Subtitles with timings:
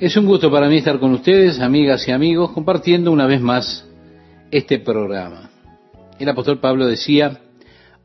[0.00, 3.86] Es un gusto para mí estar con ustedes, amigas y amigos, compartiendo una vez más
[4.50, 5.50] este programa.
[6.18, 7.42] El apóstol Pablo decía,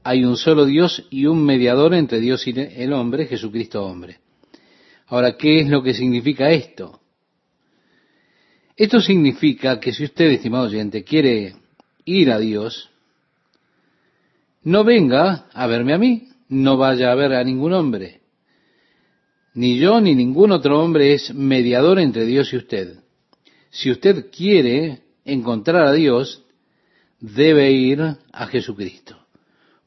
[0.04, 4.20] hay un solo Dios y un mediador entre Dios y el hombre, Jesucristo hombre.
[5.08, 7.00] Ahora, ¿qué es lo que significa esto?
[8.76, 11.56] Esto significa que si usted, estimado oyente, quiere
[12.04, 12.90] ir a Dios,
[14.64, 18.25] no venga a verme a mí, no vaya a ver a ningún hombre.
[19.56, 23.00] Ni yo ni ningún otro hombre es mediador entre Dios y usted.
[23.70, 26.44] Si usted quiere encontrar a Dios,
[27.22, 29.18] debe ir a Jesucristo,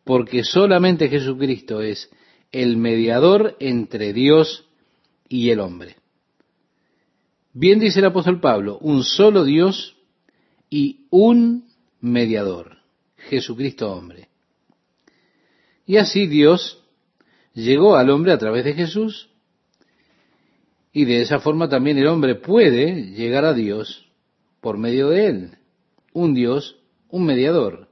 [0.04, 2.10] porque solamente Jesucristo es
[2.50, 4.66] el mediador entre Dios
[5.28, 5.96] y el hombre.
[7.52, 9.96] Bien dice el apóstol Pablo, un solo Dios
[10.70, 11.68] y un
[12.00, 12.78] mediador,
[13.16, 14.28] Jesucristo hombre.
[15.84, 16.82] Y así Dios
[17.52, 19.27] llegó al hombre a través de Jesús
[20.98, 24.08] y de esa forma también el hombre puede llegar a Dios
[24.60, 25.50] por medio de él.
[26.12, 26.74] Un Dios,
[27.08, 27.86] un mediador,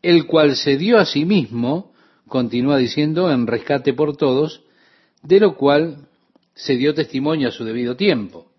[0.00, 1.92] el cual se dio a sí mismo,
[2.28, 4.62] continúa diciendo, en rescate por todos,
[5.24, 6.06] de lo cual
[6.54, 8.52] se dio testimonio a su debido tiempo.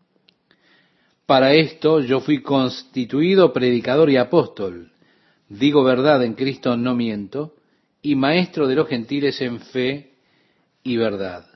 [1.25, 4.91] Para esto yo fui constituido predicador y apóstol,
[5.47, 7.55] digo verdad en Cristo no miento,
[8.01, 10.15] y maestro de los gentiles en fe
[10.83, 11.50] y verdad.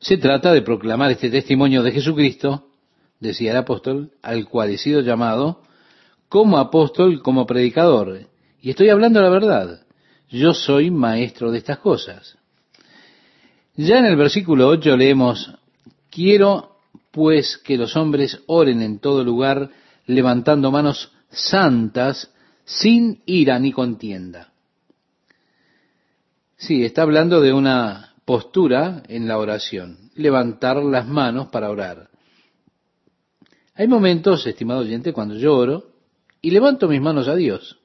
[0.00, 2.68] Se trata de proclamar este testimonio de Jesucristo,
[3.20, 5.62] decía el apóstol, al cual he sido llamado
[6.30, 8.26] como apóstol, como predicador.
[8.62, 9.82] Y estoy hablando la verdad.
[10.30, 12.38] Yo soy maestro de estas cosas.
[13.76, 15.52] Ya en el versículo 8 leemos,
[16.10, 16.76] quiero
[17.10, 19.70] pues que los hombres oren en todo lugar,
[20.06, 22.32] levantando manos santas,
[22.64, 24.52] sin ira ni contienda.
[26.56, 32.10] Sí, está hablando de una postura en la oración, levantar las manos para orar.
[33.74, 35.90] Hay momentos, estimado oyente, cuando yo oro
[36.40, 37.80] y levanto mis manos a Dios.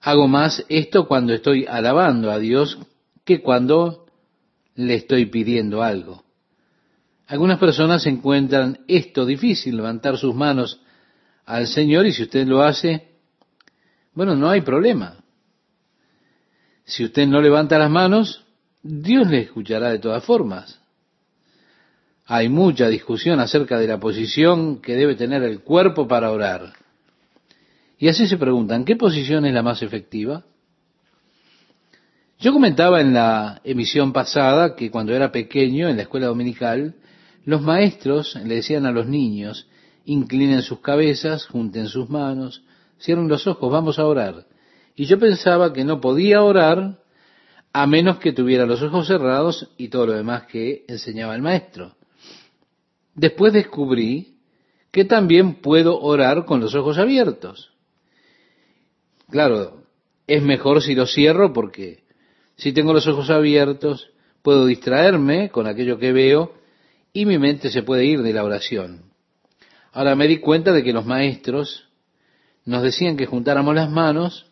[0.00, 2.78] Hago más esto cuando estoy alabando a Dios
[3.24, 4.06] que cuando
[4.76, 6.22] le estoy pidiendo algo.
[7.26, 10.80] Algunas personas encuentran esto difícil, levantar sus manos
[11.44, 13.16] al Señor, y si usted lo hace,
[14.14, 15.21] bueno, no hay problema.
[16.84, 18.44] Si usted no levanta las manos,
[18.82, 20.80] Dios le escuchará de todas formas.
[22.26, 26.72] Hay mucha discusión acerca de la posición que debe tener el cuerpo para orar.
[27.98, 30.44] Y así se preguntan, ¿qué posición es la más efectiva?
[32.40, 36.96] Yo comentaba en la emisión pasada que cuando era pequeño en la escuela dominical,
[37.44, 39.68] los maestros le decían a los niños,
[40.04, 42.62] inclinen sus cabezas, junten sus manos,
[43.00, 44.46] cierren los ojos, vamos a orar.
[44.94, 46.98] Y yo pensaba que no podía orar
[47.72, 51.96] a menos que tuviera los ojos cerrados y todo lo demás que enseñaba el maestro.
[53.14, 54.36] Después descubrí
[54.90, 57.72] que también puedo orar con los ojos abiertos.
[59.30, 59.84] Claro,
[60.26, 62.02] es mejor si los cierro porque
[62.56, 64.10] si tengo los ojos abiertos
[64.42, 66.54] puedo distraerme con aquello que veo
[67.14, 69.12] y mi mente se puede ir de la oración.
[69.92, 71.88] Ahora me di cuenta de que los maestros
[72.64, 74.51] nos decían que juntáramos las manos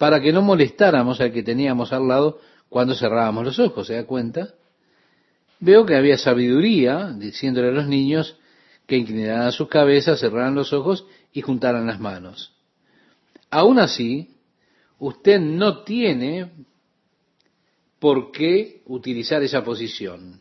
[0.00, 2.40] para que no molestáramos al que teníamos al lado
[2.70, 4.54] cuando cerrábamos los ojos, ¿se da cuenta?
[5.58, 8.38] Veo que había sabiduría diciéndole a los niños
[8.86, 12.50] que inclinaran sus cabezas, cerraran los ojos y juntaran las manos.
[13.50, 14.38] Aún así,
[14.98, 16.50] usted no tiene
[17.98, 20.40] por qué utilizar esa posición.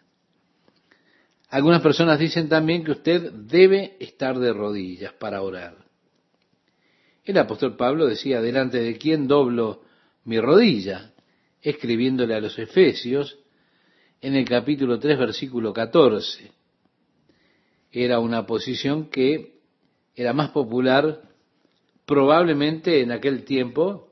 [1.50, 5.89] Algunas personas dicen también que usted debe estar de rodillas para orar.
[7.30, 9.84] El apóstol Pablo decía, delante de quién doblo
[10.24, 11.12] mi rodilla,
[11.62, 13.38] escribiéndole a los Efesios
[14.20, 16.50] en el capítulo 3, versículo 14.
[17.92, 19.60] Era una posición que
[20.16, 21.22] era más popular
[22.08, 24.12] probablemente en aquel tiempo,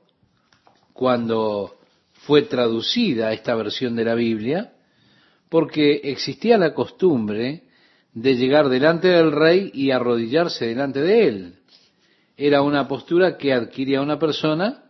[0.92, 1.76] cuando
[2.24, 4.74] fue traducida esta versión de la Biblia,
[5.48, 7.64] porque existía la costumbre
[8.12, 11.57] de llegar delante del rey y arrodillarse delante de él
[12.38, 14.84] era una postura que adquiría una persona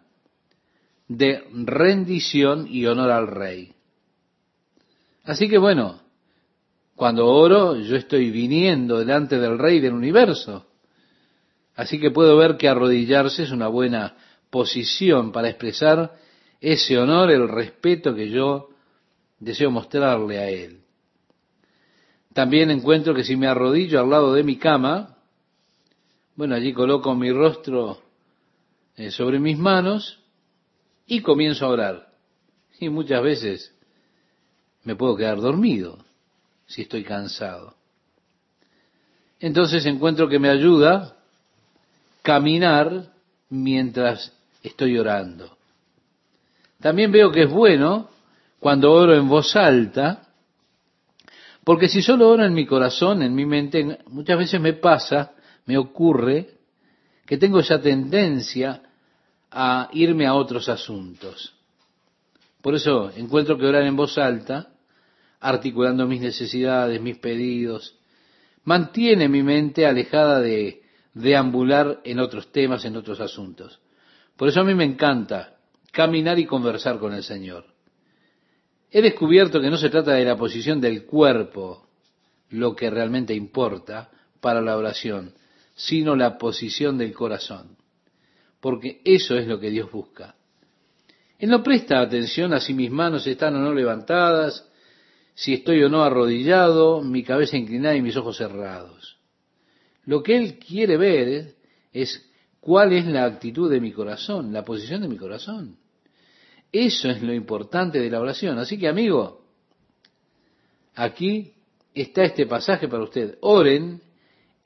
[1.08, 3.72] de rendición y honor al rey.
[5.24, 5.98] Así que bueno,
[6.94, 10.66] cuando oro yo estoy viniendo delante del rey del universo.
[11.74, 14.14] Así que puedo ver que arrodillarse es una buena
[14.50, 16.12] posición para expresar
[16.60, 18.68] ese honor, el respeto que yo
[19.38, 20.80] deseo mostrarle a él.
[22.34, 25.17] También encuentro que si me arrodillo al lado de mi cama,
[26.38, 28.00] bueno, allí coloco mi rostro
[28.96, 30.20] eh, sobre mis manos
[31.04, 32.08] y comienzo a orar.
[32.78, 33.74] Y muchas veces
[34.84, 35.98] me puedo quedar dormido
[36.64, 37.74] si estoy cansado.
[39.40, 41.16] Entonces encuentro que me ayuda
[42.22, 43.12] caminar
[43.50, 44.32] mientras
[44.62, 45.58] estoy orando.
[46.78, 48.10] También veo que es bueno
[48.60, 50.28] cuando oro en voz alta,
[51.64, 55.32] porque si solo oro en mi corazón, en mi mente, muchas veces me pasa,
[55.68, 56.54] me ocurre,
[57.26, 58.82] que tengo esa tendencia
[59.50, 61.54] a irme a otros asuntos.
[62.62, 64.72] Por eso encuentro que orar en voz alta,
[65.40, 67.98] articulando mis necesidades, mis pedidos,
[68.64, 70.80] mantiene mi mente alejada de
[71.12, 73.78] deambular en otros temas, en otros asuntos.
[74.38, 75.58] Por eso a mí me encanta
[75.92, 77.66] caminar y conversar con el Señor.
[78.90, 81.86] He descubierto que no se trata de la posición del cuerpo
[82.48, 84.10] lo que realmente importa
[84.40, 85.34] para la oración,
[85.78, 87.76] sino la posición del corazón,
[88.60, 90.34] porque eso es lo que Dios busca.
[91.38, 94.68] Él no presta atención a si mis manos están o no levantadas,
[95.34, 99.18] si estoy o no arrodillado, mi cabeza inclinada y mis ojos cerrados.
[100.04, 101.54] Lo que Él quiere ver
[101.92, 102.28] es
[102.58, 105.76] cuál es la actitud de mi corazón, la posición de mi corazón.
[106.72, 108.58] Eso es lo importante de la oración.
[108.58, 109.44] Así que, amigo,
[110.96, 111.52] aquí
[111.94, 113.38] está este pasaje para usted.
[113.42, 114.02] Oren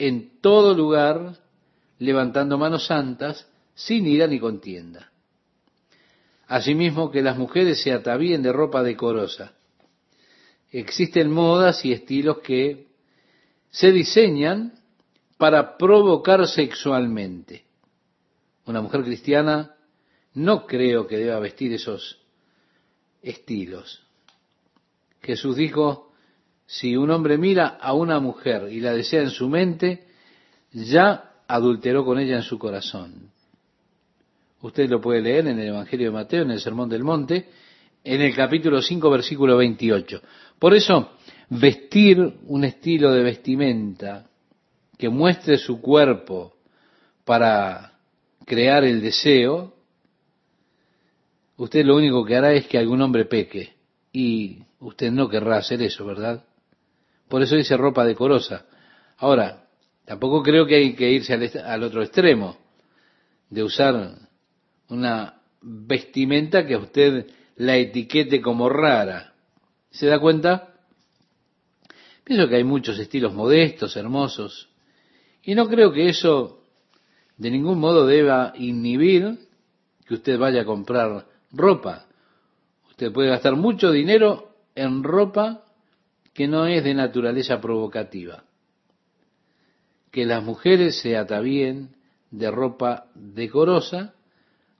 [0.03, 1.39] en todo lugar,
[2.01, 5.13] levantando manos santas, sin ira ni contienda.
[6.49, 9.53] Asimismo, que las mujeres se atavíen de ropa decorosa.
[10.73, 12.89] Existen modas y estilos que
[13.71, 14.73] se diseñan
[15.39, 17.65] para provocar sexualmente.
[18.67, 19.77] Una mujer cristiana
[20.35, 22.19] no creo que deba vestir esos
[23.23, 24.05] estilos.
[25.23, 26.12] Jesús dijo,
[26.73, 30.07] si un hombre mira a una mujer y la desea en su mente,
[30.73, 33.31] ya adulteró con ella en su corazón.
[34.63, 37.47] Usted lo puede leer en el Evangelio de Mateo, en el Sermón del Monte,
[38.03, 40.23] en el capítulo 5, versículo 28.
[40.59, 41.11] Por eso,
[41.51, 44.25] vestir un estilo de vestimenta
[44.97, 46.55] que muestre su cuerpo
[47.27, 47.99] para
[48.47, 49.75] crear el deseo,
[51.59, 53.75] usted lo único que hará es que algún hombre peque.
[54.11, 56.43] Y usted no querrá hacer eso, ¿verdad?
[57.33, 58.67] Por eso dice ropa decorosa.
[59.17, 59.65] Ahora,
[60.05, 62.59] tampoco creo que hay que irse al, otro extremo,
[63.49, 64.19] de usar
[64.91, 67.27] una vestimenta que a usted
[67.57, 69.33] la etiquete como rara.
[69.91, 70.75] ¿Se da cuenta?
[72.23, 74.69] Pienso que hay muchos estilos modestos, hermosos,
[75.43, 76.61] y no creo que eso
[77.39, 79.39] de ningún modo deba inhibir
[80.07, 82.05] que usted vaya a comprar ropa.
[82.91, 85.65] Usted puede gastar mucho dinero en ropa
[86.33, 88.45] que no es de naturaleza provocativa.
[90.11, 91.91] Que las mujeres se atavíen
[92.31, 94.15] de ropa decorosa,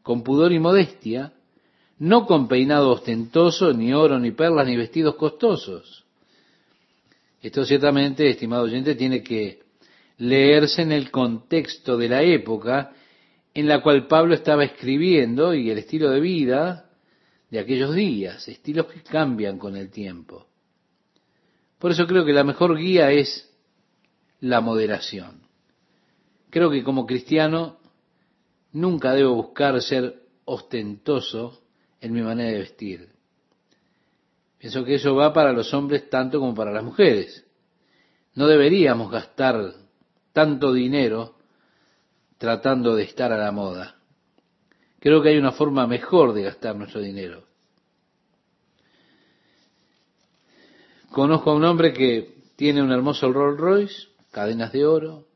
[0.03, 1.33] con pudor y modestia,
[1.99, 6.05] no con peinado ostentoso, ni oro, ni perlas, ni vestidos costosos.
[7.41, 9.61] Esto ciertamente, estimado oyente, tiene que
[10.19, 12.93] leerse en el contexto de la época
[13.55, 16.91] en la cual Pablo estaba escribiendo y el estilo de vida
[17.51, 20.47] de aquellos días, estilos que cambian con el tiempo.
[21.83, 23.53] Por eso creo que la mejor guía es
[24.39, 25.49] la moderación.
[26.49, 27.81] Creo que como cristiano
[28.71, 31.61] nunca debo buscar ser ostentoso
[32.01, 33.09] en mi manera de vestir.
[34.59, 37.45] Pienso que eso va para los hombres tanto como para las mujeres.
[38.37, 39.75] No deberíamos gastar
[40.33, 41.35] tanto dinero
[42.39, 43.97] tratando de estar a la moda.
[45.01, 47.52] Creo que hay una forma mejor de gastar nuestro dinero.
[51.13, 55.27] Conozco a un hombre que tiene un hermoso Rolls Royce, cadenas de oro,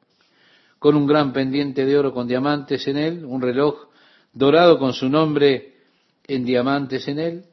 [0.78, 3.88] con un gran pendiente de oro con diamantes en él, un reloj
[4.32, 5.74] dorado con su nombre
[6.26, 7.44] en diamantes en él.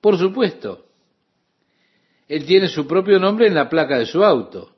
[0.00, 0.86] Por supuesto,
[2.26, 4.74] él tiene su propio nombre en la placa de su auto.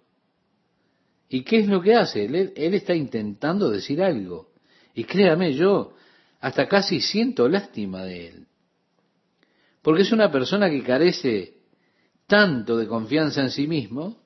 [1.29, 2.25] ¿Y qué es lo que hace?
[2.25, 4.51] Él, está intentando decir algo.
[4.95, 5.93] Y créame, yo
[6.41, 8.47] hasta casi siento lástima de él.
[9.81, 11.60] Porque es una persona que carece
[12.31, 14.17] tanto de confianza en sí mismo,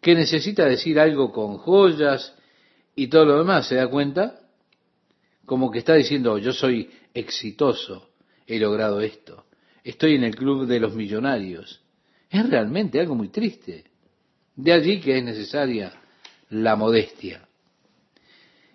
[0.00, 2.34] que necesita decir algo con joyas
[2.96, 4.40] y todo lo demás, ¿se da cuenta?
[5.46, 8.10] Como que está diciendo, yo soy exitoso,
[8.48, 9.44] he logrado esto,
[9.84, 11.80] estoy en el club de los millonarios.
[12.28, 13.84] Es realmente algo muy triste.
[14.56, 15.92] De allí que es necesaria
[16.50, 17.48] la modestia.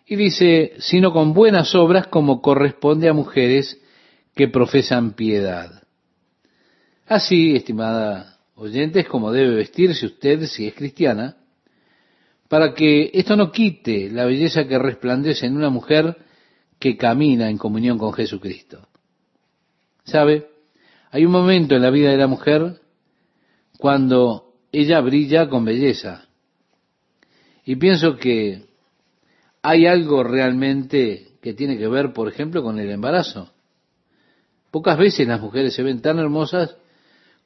[0.06, 3.82] Y dice, sino con buenas obras como corresponde a mujeres
[4.34, 5.83] que profesan piedad.
[7.13, 11.38] Así, estimada oyente, es como debe vestirse usted si es cristiana,
[12.50, 16.17] para que esto no quite la belleza que resplandece en una mujer
[16.79, 18.88] que camina en comunión con Jesucristo.
[20.05, 20.48] ¿Sabe?
[21.12, 22.82] Hay un momento en la vida de la mujer
[23.77, 26.25] cuando ella brilla con belleza.
[27.63, 28.65] Y pienso que
[29.62, 33.51] hay algo realmente que tiene que ver, por ejemplo, con el embarazo.
[34.72, 36.77] Pocas veces las mujeres se ven tan hermosas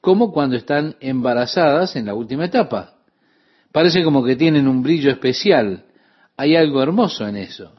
[0.07, 2.95] como cuando están embarazadas en la última etapa.
[3.73, 5.83] Parece como que tienen un brillo especial.
[6.37, 7.73] Hay algo hermoso en eso.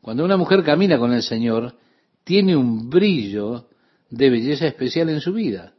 [0.00, 1.76] Cuando una mujer camina con el Señor,
[2.24, 3.68] tiene un brillo
[4.10, 5.74] de belleza especial en su vida.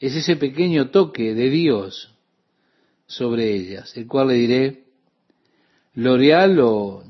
[0.00, 2.12] Es ese pequeño toque de Dios
[3.06, 4.84] sobre ellas, el cual le diré,
[5.94, 7.04] L'Oreal o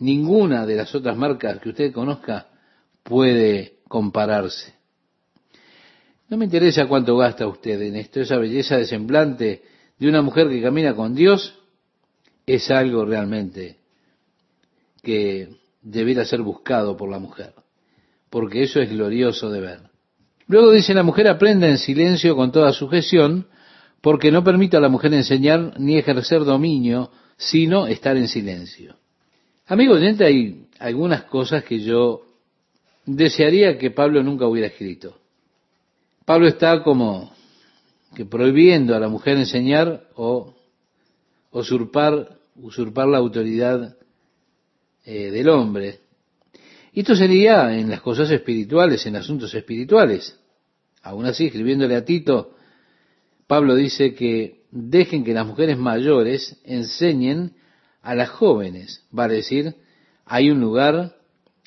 [0.00, 2.48] ninguna de las otras marcas que usted conozca
[3.04, 4.81] puede compararse.
[6.32, 9.64] No me interesa cuánto gasta usted en esto, esa belleza de semblante
[9.98, 11.58] de una mujer que camina con Dios
[12.46, 13.76] es algo realmente
[15.02, 15.50] que
[15.82, 17.52] debiera ser buscado por la mujer,
[18.30, 19.80] porque eso es glorioso de ver.
[20.46, 23.48] Luego dice la mujer aprenda en silencio con toda sujeción,
[24.00, 28.96] porque no permite a la mujer enseñar ni ejercer dominio, sino estar en silencio.
[29.66, 32.22] Amigo oyente, hay algunas cosas que yo
[33.04, 35.18] desearía que Pablo nunca hubiera escrito.
[36.24, 37.32] Pablo está como
[38.14, 40.54] que prohibiendo a la mujer enseñar o
[41.50, 43.96] usurpar, usurpar la autoridad
[45.04, 46.00] eh, del hombre.
[46.92, 50.38] Y esto sería en las cosas espirituales, en asuntos espirituales.
[51.02, 52.54] Aún así, escribiéndole a Tito,
[53.46, 57.54] Pablo dice que dejen que las mujeres mayores enseñen
[58.02, 59.04] a las jóvenes.
[59.10, 59.74] Vale decir,
[60.24, 61.16] hay un lugar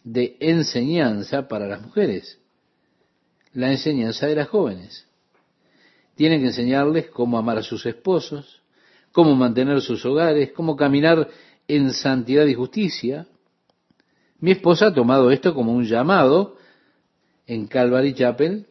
[0.04, 2.40] de enseñanza para las mujeres.
[3.56, 5.08] La enseñanza de las jóvenes.
[6.16, 8.62] Tienen que enseñarles cómo amar a sus esposos,
[9.14, 11.30] cómo mantener sus hogares, cómo caminar
[11.66, 13.28] en santidad y justicia.
[14.42, 16.58] Mi esposa ha tomado esto como un llamado
[17.48, 18.68] en Calvary Chapel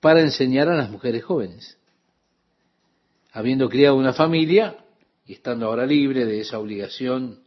[0.00, 1.76] para enseñar a las mujeres jóvenes.
[3.30, 4.78] Habiendo criado una familia
[5.26, 7.40] y estando ahora libre de esa obligación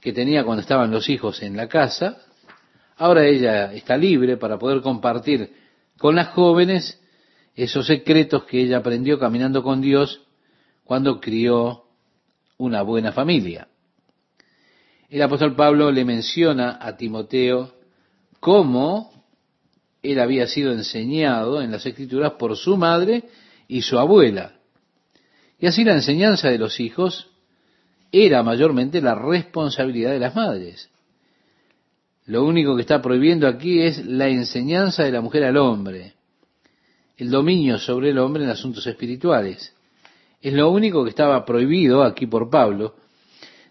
[0.00, 2.22] que tenía cuando estaban los hijos en la casa,
[2.96, 5.59] ahora ella está libre para poder compartir
[6.00, 6.98] con las jóvenes
[7.54, 10.22] esos secretos que ella aprendió caminando con Dios
[10.82, 11.84] cuando crió
[12.56, 13.68] una buena familia.
[15.10, 17.74] El apóstol Pablo le menciona a Timoteo
[18.40, 19.12] cómo
[20.02, 23.24] él había sido enseñado en las escrituras por su madre
[23.68, 24.54] y su abuela.
[25.58, 27.28] Y así la enseñanza de los hijos
[28.10, 30.88] era mayormente la responsabilidad de las madres.
[32.26, 36.14] Lo único que está prohibiendo aquí es la enseñanza de la mujer al hombre,
[37.16, 39.74] el dominio sobre el hombre en asuntos espirituales.
[40.40, 42.96] Es lo único que estaba prohibido aquí por Pablo.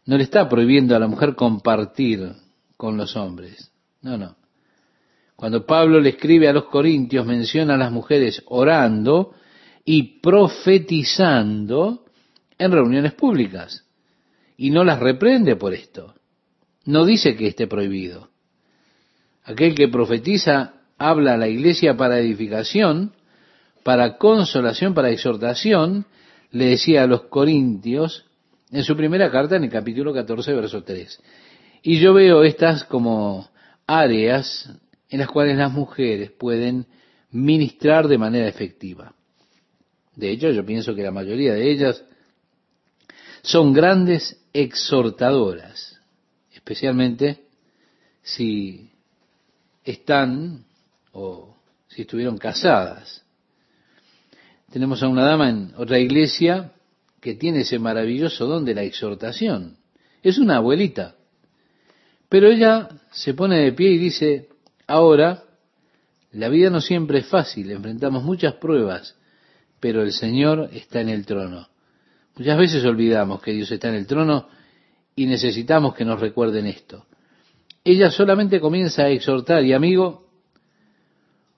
[0.05, 2.31] No le está prohibiendo a la mujer compartir
[2.77, 3.71] con los hombres.
[4.01, 4.35] No, no.
[5.35, 9.33] Cuando Pablo le escribe a los corintios, menciona a las mujeres orando
[9.85, 12.05] y profetizando
[12.57, 13.85] en reuniones públicas.
[14.57, 16.13] Y no las reprende por esto.
[16.85, 18.28] No dice que esté prohibido.
[19.49, 23.13] Aquel que profetiza habla a la iglesia para edificación,
[23.81, 26.05] para consolación, para exhortación,
[26.51, 28.25] le decía a los corintios
[28.69, 31.19] en su primera carta en el capítulo 14, verso 3.
[31.81, 33.49] Y yo veo estas como
[33.87, 34.71] áreas
[35.09, 36.85] en las cuales las mujeres pueden
[37.31, 39.15] ministrar de manera efectiva.
[40.15, 42.03] De hecho, yo pienso que la mayoría de ellas
[43.41, 45.99] son grandes exhortadoras,
[46.53, 47.45] especialmente
[48.21, 48.91] si
[49.89, 50.65] están
[51.11, 51.55] o
[51.87, 53.23] si estuvieron casadas.
[54.71, 56.71] Tenemos a una dama en otra iglesia
[57.19, 59.77] que tiene ese maravilloso don de la exhortación.
[60.21, 61.15] Es una abuelita.
[62.29, 64.49] Pero ella se pone de pie y dice,
[64.85, 65.43] ahora,
[66.31, 69.17] la vida no siempre es fácil, enfrentamos muchas pruebas,
[69.79, 71.67] pero el Señor está en el trono.
[72.37, 74.47] Muchas veces olvidamos que Dios está en el trono
[75.15, 77.07] y necesitamos que nos recuerden esto.
[77.91, 80.27] Ella solamente comienza a exhortar y amigo,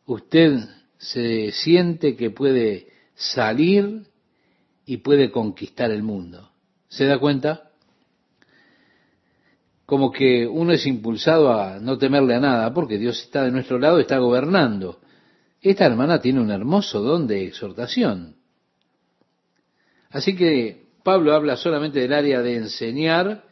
[0.05, 0.59] usted
[0.97, 4.03] se siente que puede salir
[4.85, 6.49] y puede conquistar el mundo.
[6.87, 7.71] ¿Se da cuenta?
[9.85, 13.77] Como que uno es impulsado a no temerle a nada porque Dios está de nuestro
[13.77, 15.01] lado, está gobernando.
[15.59, 18.37] Esta hermana tiene un hermoso don de exhortación.
[20.09, 23.50] Así que Pablo habla solamente del área de enseñar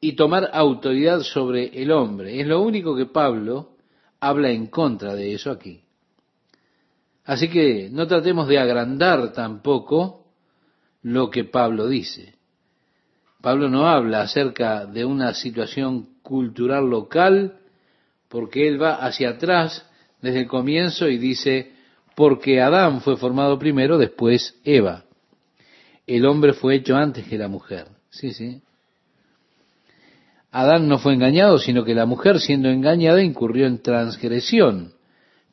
[0.00, 2.40] y tomar autoridad sobre el hombre.
[2.40, 3.76] Es lo único que Pablo
[4.18, 5.82] habla en contra de eso aquí.
[7.24, 10.26] Así que no tratemos de agrandar tampoco
[11.02, 12.34] lo que Pablo dice.
[13.40, 17.58] Pablo no habla acerca de una situación cultural local
[18.28, 19.86] porque él va hacia atrás
[20.20, 21.72] desde el comienzo y dice,
[22.14, 25.04] porque Adán fue formado primero, después Eva.
[26.06, 27.86] El hombre fue hecho antes que la mujer.
[28.10, 28.60] Sí, sí.
[30.52, 34.94] Adán no fue engañado, sino que la mujer, siendo engañada, incurrió en transgresión,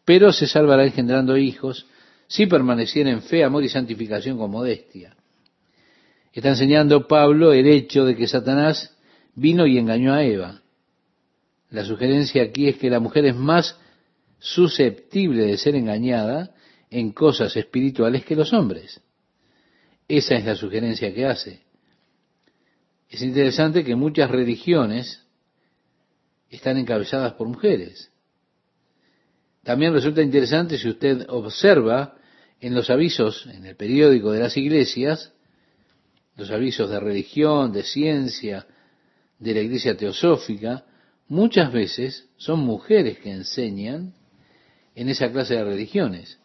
[0.06, 1.86] pero se salvará engendrando hijos
[2.28, 5.16] si permaneciera en fe, amor y santificación con modestia.
[6.34, 8.96] Está enseñando Pablo el hecho de que Satanás
[9.36, 10.62] vino y engañó a Eva.
[11.70, 13.80] La sugerencia aquí es que la mujer es más
[14.40, 16.52] susceptible de ser engañada
[16.90, 19.02] en cosas espirituales que los hombres.
[20.08, 21.67] Esa es la sugerencia que hace.
[23.10, 25.24] Es interesante que muchas religiones
[26.50, 28.12] están encabezadas por mujeres.
[29.64, 32.16] También resulta interesante si usted observa
[32.60, 35.34] en los avisos, en el periódico de las iglesias,
[36.36, 38.66] los avisos de religión, de ciencia,
[39.40, 40.86] de la iglesia teosófica,
[41.28, 44.14] muchas veces son mujeres que enseñan
[44.96, 46.40] en esa clase de religiones.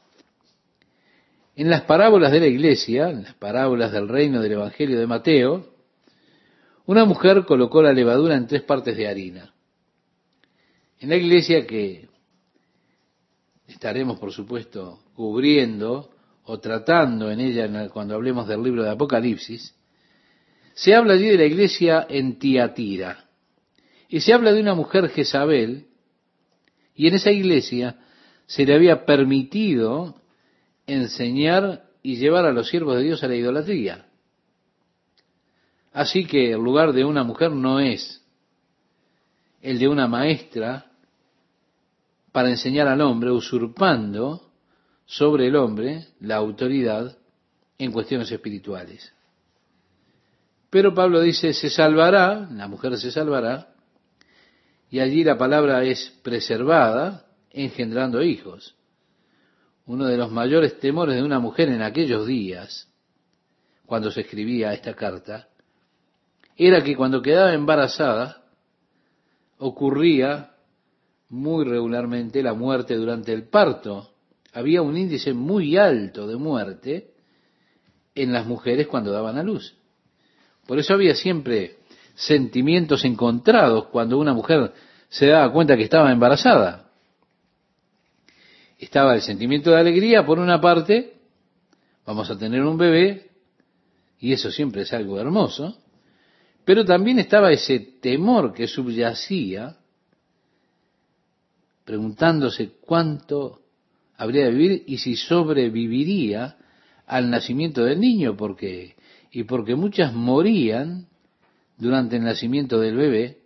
[1.54, 5.71] En las parábolas de la iglesia, en las parábolas del reino del Evangelio de Mateo,
[6.86, 9.52] una mujer colocó la levadura en tres partes de harina.
[10.98, 12.08] En la iglesia que
[13.66, 16.10] estaremos, por supuesto, cubriendo
[16.44, 19.74] o tratando en ella cuando hablemos del libro de Apocalipsis,
[20.74, 23.28] se habla allí de la iglesia en Tiatira.
[24.08, 25.86] Y se habla de una mujer Jezabel,
[26.94, 27.98] y en esa iglesia
[28.46, 30.16] se le había permitido
[30.86, 34.06] enseñar y llevar a los siervos de Dios a la idolatría.
[35.92, 38.22] Así que el lugar de una mujer no es
[39.60, 40.86] el de una maestra
[42.32, 44.50] para enseñar al hombre, usurpando
[45.04, 47.16] sobre el hombre la autoridad
[47.78, 49.12] en cuestiones espirituales.
[50.70, 53.74] Pero Pablo dice, se salvará, la mujer se salvará,
[54.90, 58.74] y allí la palabra es preservada, engendrando hijos.
[59.84, 62.88] Uno de los mayores temores de una mujer en aquellos días,
[63.84, 65.48] cuando se escribía esta carta,
[66.56, 68.42] era que cuando quedaba embarazada,
[69.58, 70.50] ocurría
[71.28, 74.10] muy regularmente la muerte durante el parto.
[74.52, 77.14] Había un índice muy alto de muerte
[78.14, 79.74] en las mujeres cuando daban a luz.
[80.66, 81.78] Por eso había siempre
[82.14, 84.72] sentimientos encontrados cuando una mujer
[85.08, 86.90] se daba cuenta que estaba embarazada.
[88.78, 91.14] Estaba el sentimiento de alegría por una parte,
[92.04, 93.30] vamos a tener un bebé,
[94.18, 95.76] y eso siempre es algo hermoso,
[96.64, 99.76] pero también estaba ese temor que subyacía
[101.84, 103.62] preguntándose cuánto
[104.16, 106.56] habría de vivir y si sobreviviría
[107.06, 108.94] al nacimiento del niño, porque
[109.32, 111.08] y porque muchas morían
[111.78, 113.38] durante el nacimiento del bebé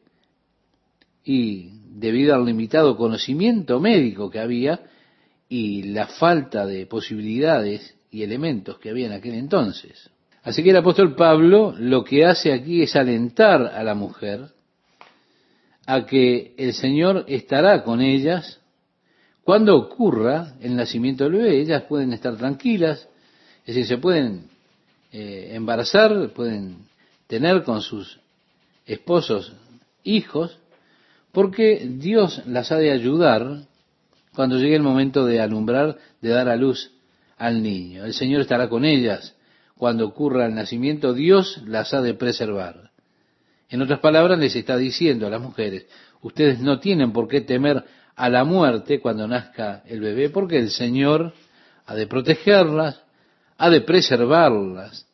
[1.25, 4.81] y debido al limitado conocimiento médico que había
[5.49, 10.11] y la falta de posibilidades y elementos que había en aquel entonces.
[10.47, 14.47] Así que el apóstol Pablo lo que hace aquí es alentar a la mujer
[15.87, 18.61] a que el Señor estará con ellas
[19.43, 21.61] cuando ocurra el nacimiento del bebé.
[21.61, 23.09] Ellas pueden estar tranquilas,
[23.67, 24.49] es decir, se pueden
[25.11, 26.77] eh, embarazar, pueden
[27.27, 28.21] tener con sus
[28.87, 29.53] esposos
[30.05, 30.61] hijos,
[31.33, 33.63] porque Dios las ha de ayudar
[34.33, 36.93] cuando llegue el momento de alumbrar, de dar a luz
[37.37, 38.05] al niño.
[38.05, 39.36] El Señor estará con ellas
[39.77, 42.91] cuando ocurra el nacimiento, Dios las ha de preservar.
[43.69, 45.87] En otras palabras, les está diciendo a las mujeres,
[46.23, 47.85] ustedes no tienen por qué temer
[48.15, 51.35] a la muerte cuando nazca el bebé, porque el Señor
[51.85, 53.03] ha de protegerlas,
[53.59, 55.07] ha de preservarlas,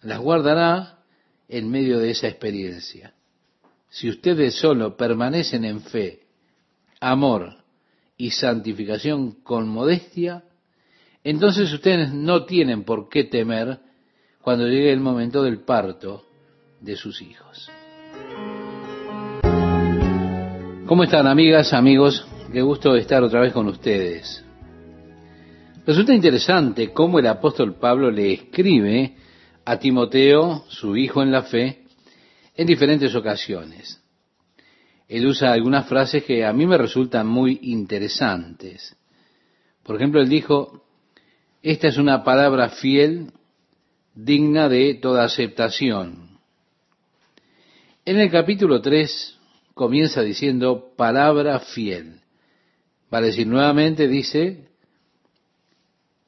[0.00, 0.98] las guardará
[1.48, 3.12] en medio de esa experiencia.
[3.90, 6.20] Si ustedes solo permanecen en fe,
[6.98, 7.56] amor
[8.16, 10.44] y santificación con modestia,
[11.24, 13.78] entonces ustedes no tienen por qué temer
[14.40, 16.24] cuando llegue el momento del parto
[16.80, 17.70] de sus hijos.
[20.86, 22.26] ¿Cómo están amigas, amigos?
[22.52, 24.44] Qué gusto estar otra vez con ustedes.
[25.86, 29.16] Resulta interesante cómo el apóstol Pablo le escribe
[29.64, 31.84] a Timoteo, su hijo en la fe,
[32.54, 34.00] en diferentes ocasiones.
[35.08, 38.96] Él usa algunas frases que a mí me resultan muy interesantes.
[39.82, 40.84] Por ejemplo, él dijo,
[41.62, 43.32] esta es una palabra fiel,
[44.14, 46.38] digna de toda aceptación.
[48.04, 49.38] En el capítulo 3
[49.74, 52.20] comienza diciendo palabra fiel.
[53.10, 54.68] Vale decir, nuevamente dice,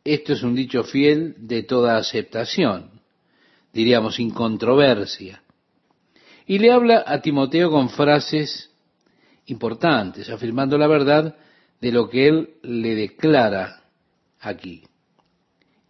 [0.04, 2.94] esto es un dicho fiel de toda aceptación
[3.74, 5.42] diríamos, sin controversia.
[6.46, 8.70] Y le habla a Timoteo con frases
[9.46, 11.36] importantes, afirmando la verdad
[11.80, 13.82] de lo que él le declara
[14.40, 14.84] aquí.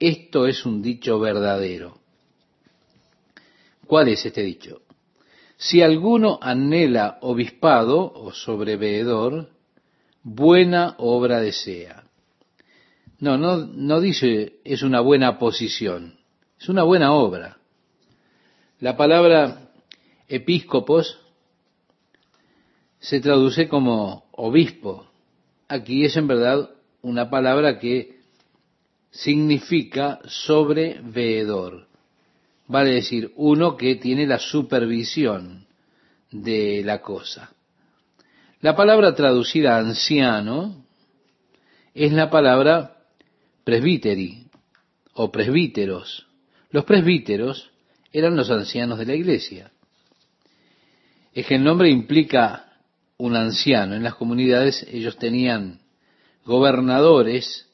[0.06, 1.98] Esto es un dicho verdadero.
[3.86, 4.82] ¿Cuál es este dicho?
[5.56, 9.48] Si alguno anhela obispado o sobreveedor,
[10.22, 12.04] buena obra desea.
[13.18, 16.18] No, no, no dice es una buena posición,
[16.60, 17.56] es una buena obra.
[18.80, 19.70] La palabra
[20.28, 21.18] episcopos
[22.98, 25.06] se traduce como obispo.
[25.66, 26.68] Aquí es en verdad
[27.00, 28.13] una palabra que
[29.14, 31.86] significa sobreveedor.
[32.66, 35.66] Vale decir, uno que tiene la supervisión
[36.30, 37.52] de la cosa.
[38.60, 40.84] La palabra traducida anciano
[41.94, 42.96] es la palabra
[43.62, 44.46] presbíteri
[45.12, 46.26] o presbíteros.
[46.70, 47.70] Los presbíteros
[48.12, 49.70] eran los ancianos de la iglesia.
[51.32, 52.78] Es que el nombre implica
[53.16, 53.94] un anciano.
[53.94, 55.80] En las comunidades ellos tenían
[56.44, 57.68] gobernadores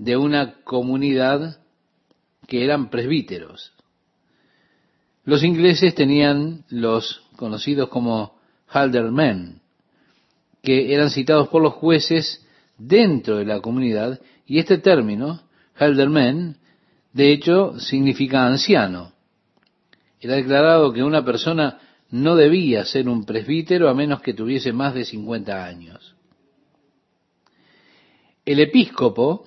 [0.00, 1.60] de una comunidad
[2.48, 3.74] que eran presbíteros.
[5.24, 9.60] Los ingleses tenían los conocidos como haldermen,
[10.62, 12.46] que eran citados por los jueces
[12.78, 15.42] dentro de la comunidad, y este término,
[15.74, 16.56] haldermen,
[17.12, 19.12] de hecho significa anciano.
[20.18, 21.78] Era declarado que una persona
[22.10, 26.14] no debía ser un presbítero a menos que tuviese más de 50 años.
[28.46, 29.44] El episcopo,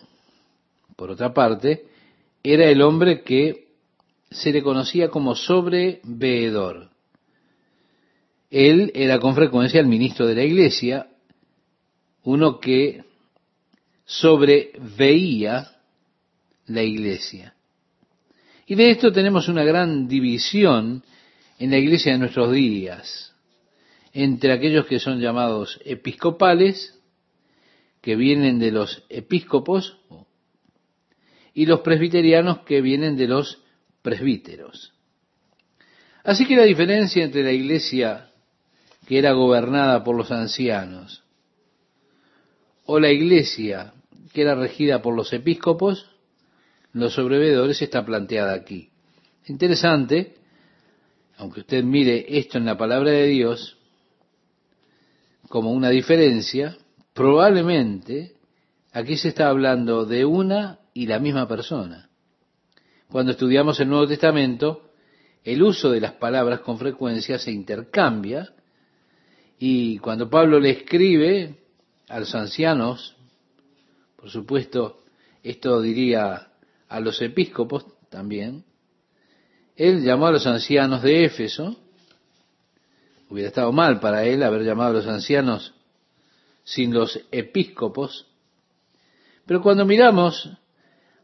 [1.03, 1.83] por otra parte,
[2.41, 3.67] era el hombre que
[4.31, 6.91] se le conocía como sobreveedor.
[8.49, 11.09] Él era con frecuencia el ministro de la iglesia,
[12.23, 13.03] uno que
[14.05, 15.73] sobreveía
[16.67, 17.53] la iglesia.
[18.65, 21.03] Y de esto tenemos una gran división
[21.59, 23.35] en la iglesia de nuestros días,
[24.13, 26.97] entre aquellos que son llamados episcopales,
[28.03, 29.97] que vienen de los episcopos,
[31.53, 33.61] y los presbiterianos que vienen de los
[34.01, 34.93] presbíteros.
[36.23, 38.29] Así que la diferencia entre la iglesia
[39.07, 41.23] que era gobernada por los ancianos
[42.85, 43.93] o la iglesia
[44.33, 46.09] que era regida por los episcopos,
[46.91, 48.89] los sobrevedores, está planteada aquí.
[49.47, 50.35] Interesante,
[51.37, 53.77] aunque usted mire esto en la palabra de Dios
[55.49, 56.77] como una diferencia,
[57.13, 58.33] probablemente
[58.91, 62.09] aquí se está hablando de una y la misma persona.
[63.09, 64.91] Cuando estudiamos el Nuevo Testamento,
[65.43, 68.53] el uso de las palabras con frecuencia se intercambia
[69.59, 71.59] y cuando Pablo le escribe
[72.09, 73.15] a los ancianos,
[74.15, 75.01] por supuesto,
[75.43, 76.49] esto diría
[76.87, 78.63] a los episcopos también,
[79.75, 81.75] él llamó a los ancianos de Éfeso,
[83.29, 85.73] hubiera estado mal para él haber llamado a los ancianos
[86.63, 88.27] sin los episcopos,
[89.45, 90.49] pero cuando miramos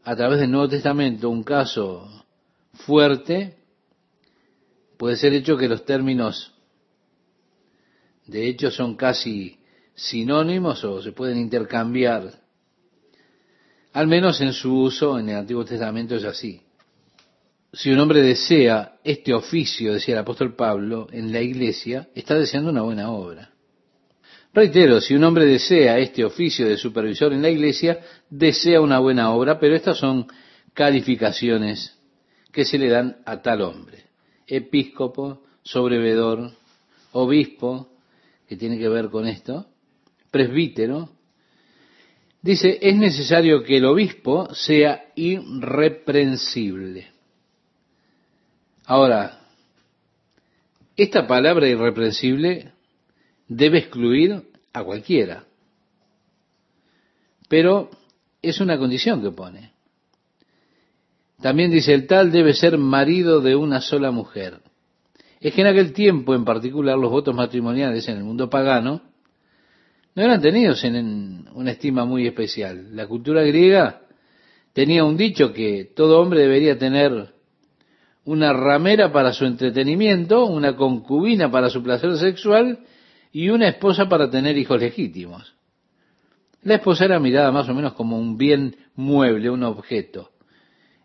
[0.04, 2.08] a través del Nuevo Testamento un caso
[2.72, 3.56] fuerte,
[4.96, 6.54] puede ser hecho que los términos
[8.26, 9.58] de hecho son casi
[9.94, 12.40] sinónimos o se pueden intercambiar.
[13.92, 16.62] Al menos en su uso en el Antiguo Testamento es así.
[17.72, 22.70] Si un hombre desea este oficio, decía el apóstol Pablo, en la iglesia, está deseando
[22.70, 23.50] una buena obra.
[24.52, 29.32] Reitero, si un hombre desea este oficio de supervisor en la iglesia, desea una buena
[29.32, 30.26] obra, pero estas son
[30.74, 31.96] calificaciones
[32.50, 34.06] que se le dan a tal hombre.
[34.48, 36.50] Episcopo, sobrevedor,
[37.12, 37.88] obispo,
[38.48, 39.66] que tiene que ver con esto,
[40.32, 41.10] presbítero.
[42.42, 47.06] Dice, es necesario que el obispo sea irreprensible.
[48.84, 49.42] Ahora,
[50.96, 52.72] esta palabra irreprensible
[53.50, 55.44] debe excluir a cualquiera.
[57.48, 57.90] Pero
[58.40, 59.72] es una condición que pone.
[61.42, 64.60] También dice, el tal debe ser marido de una sola mujer.
[65.40, 69.02] Es que en aquel tiempo, en particular, los votos matrimoniales en el mundo pagano
[70.14, 72.94] no eran tenidos en una estima muy especial.
[72.94, 74.02] La cultura griega
[74.72, 77.34] tenía un dicho que todo hombre debería tener
[78.24, 82.80] una ramera para su entretenimiento, una concubina para su placer sexual
[83.32, 85.54] y una esposa para tener hijos legítimos.
[86.62, 90.30] La esposa era mirada más o menos como un bien mueble, un objeto.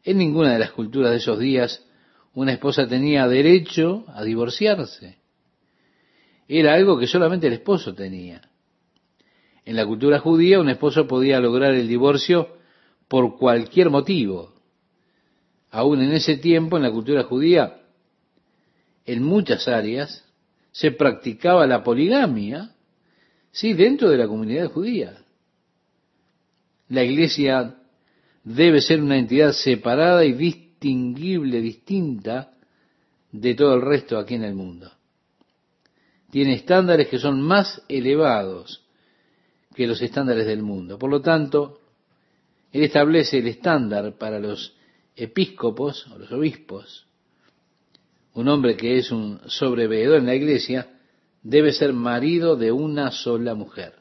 [0.03, 1.85] En ninguna de las culturas de esos días
[2.33, 5.17] una esposa tenía derecho a divorciarse.
[6.47, 8.41] Era algo que solamente el esposo tenía.
[9.63, 12.57] En la cultura judía un esposo podía lograr el divorcio
[13.07, 14.53] por cualquier motivo.
[15.71, 17.81] Aún en ese tiempo, en la cultura judía,
[19.05, 20.25] en muchas áreas,
[20.75, 22.75] se practicaba la poligamia,
[23.49, 25.23] sí, dentro de la comunidad judía.
[26.89, 27.77] La iglesia
[28.43, 32.51] debe ser una entidad separada y distinguible, distinta
[33.31, 34.91] de todo el resto aquí en el mundo.
[36.29, 38.83] Tiene estándares que son más elevados
[39.73, 40.99] que los estándares del mundo.
[40.99, 41.79] Por lo tanto,
[42.73, 44.75] él establece el estándar para los
[45.15, 47.07] episcopos o los obispos.
[48.35, 50.89] Un hombre que es un sobreveedor en la iglesia
[51.41, 53.93] debe ser marido de una sola mujer.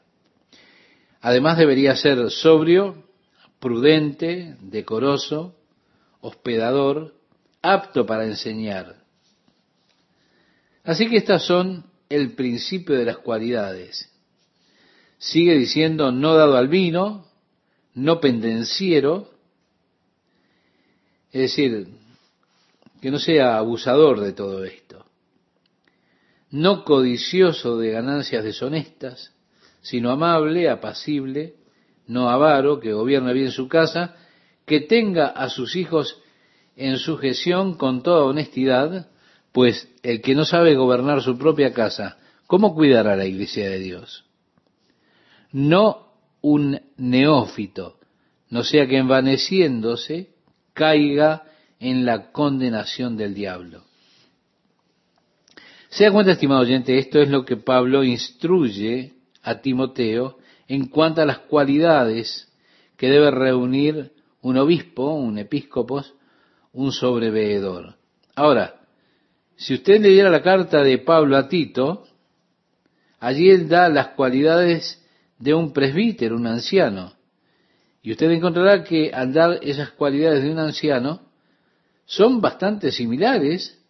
[1.21, 3.05] Además debería ser sobrio,
[3.59, 5.55] prudente, decoroso,
[6.19, 7.15] hospedador,
[7.61, 8.97] apto para enseñar.
[10.83, 14.11] Así que estas son el principio de las cualidades.
[15.17, 17.25] Sigue diciendo no dado al vino,
[17.93, 19.31] no pendenciero,
[21.31, 21.87] es decir,
[23.05, 25.05] que no sea abusador de todo esto,
[26.49, 29.31] no codicioso de ganancias deshonestas,
[29.83, 31.53] sino amable, apacible,
[32.07, 34.15] no avaro, que gobierna bien su casa,
[34.65, 36.19] que tenga a sus hijos
[36.75, 39.11] en sujeción con toda honestidad,
[39.51, 44.25] pues el que no sabe gobernar su propia casa, ¿cómo cuidará la iglesia de Dios?
[45.51, 46.07] No
[46.41, 47.99] un neófito,
[48.49, 50.31] no sea que envaneciéndose
[50.73, 51.43] caiga
[51.85, 53.83] en la condenación del diablo.
[55.89, 61.21] Se da cuenta, estimado oyente, esto es lo que Pablo instruye a Timoteo en cuanto
[61.21, 62.51] a las cualidades
[62.97, 66.15] que debe reunir un obispo, un episcopos,
[66.73, 67.97] un sobreveedor.
[68.33, 68.81] Ahora,
[69.55, 72.07] si usted le diera la carta de Pablo a Tito,
[73.19, 75.05] allí él da las cualidades
[75.37, 77.13] de un presbítero, un anciano.
[78.01, 81.24] Y usted encontrará que al dar esas cualidades de un anciano,
[82.05, 83.81] son bastante similares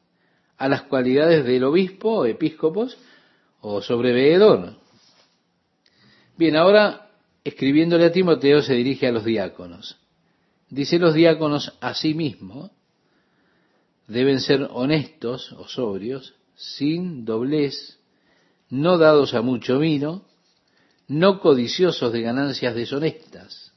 [0.57, 2.97] a las cualidades del obispo, episcopos
[3.61, 4.77] o sobreveedor.
[6.37, 7.11] Bien, ahora
[7.43, 9.97] escribiéndole a Timoteo se dirige a los diáconos.
[10.69, 12.71] Dice los diáconos a sí mismos
[14.07, 17.99] deben ser honestos o sobrios, sin doblez,
[18.69, 20.25] no dados a mucho vino,
[21.07, 23.73] no codiciosos de ganancias deshonestas.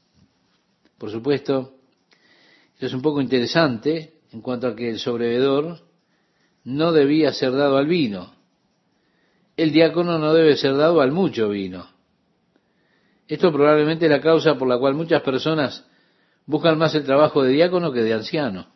[0.97, 1.75] Por supuesto,
[2.73, 5.79] esto es un poco interesante en cuanto a que el sobrevedor
[6.63, 8.33] no debía ser dado al vino.
[9.57, 11.87] El diácono no debe ser dado al mucho vino.
[13.27, 15.85] Esto probablemente es la causa por la cual muchas personas
[16.45, 18.67] buscan más el trabajo de diácono que de anciano.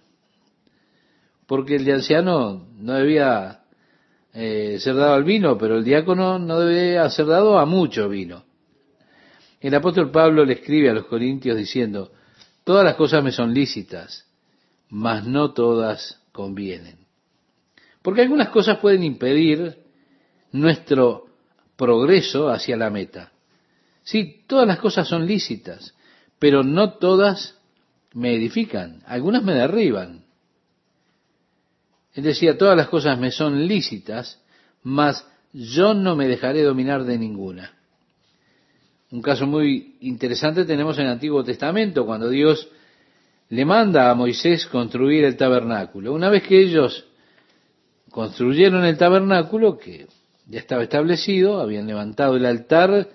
[1.47, 3.63] Porque el de anciano no debía
[4.33, 8.43] eh, ser dado al vino, pero el diácono no debe ser dado a mucho vino.
[9.59, 12.11] El apóstol Pablo le escribe a los corintios diciendo,
[12.63, 14.27] todas las cosas me son lícitas,
[14.93, 16.97] mas no todas convienen.
[18.03, 19.79] Porque algunas cosas pueden impedir
[20.51, 21.25] nuestro
[21.75, 23.31] progreso hacia la meta.
[24.03, 25.95] Sí, todas las cosas son lícitas,
[26.37, 27.57] pero no todas
[28.13, 30.25] me edifican, algunas me derriban.
[32.13, 34.43] Él decía, todas las cosas me son lícitas,
[34.83, 37.73] mas yo no me dejaré dominar de ninguna.
[39.09, 42.69] Un caso muy interesante tenemos en el Antiguo Testamento, cuando Dios
[43.53, 46.11] le manda a Moisés construir el tabernáculo.
[46.11, 47.05] Una vez que ellos
[48.09, 50.07] construyeron el tabernáculo, que
[50.47, 53.09] ya estaba establecido, habían levantado el altar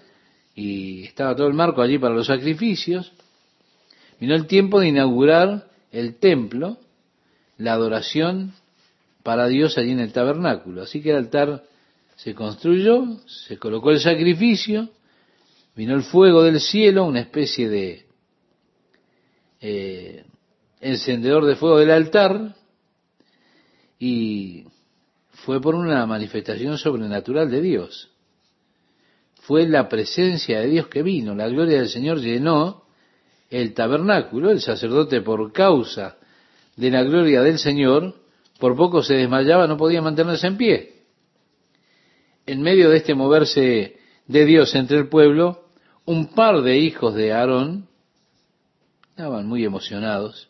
[0.54, 3.12] y estaba todo el marco allí para los sacrificios,
[4.20, 6.78] vino el tiempo de inaugurar el templo,
[7.56, 8.52] la adoración
[9.24, 10.82] para Dios allí en el tabernáculo.
[10.82, 11.64] Así que el altar
[12.14, 14.88] se construyó, se colocó el sacrificio,
[15.74, 18.06] vino el fuego del cielo, una especie de
[19.60, 20.24] eh,
[20.80, 22.54] encendedor de fuego del altar,
[23.98, 24.64] y
[25.44, 28.10] fue por una manifestación sobrenatural de Dios.
[29.40, 32.84] Fue la presencia de Dios que vino, la gloria del Señor llenó
[33.50, 36.18] el tabernáculo, el sacerdote por causa
[36.76, 38.14] de la gloria del Señor,
[38.58, 40.94] por poco se desmayaba, no podía mantenerse en pie.
[42.46, 45.64] En medio de este moverse de Dios entre el pueblo,
[46.04, 47.88] un par de hijos de Aarón
[49.10, 50.48] estaban muy emocionados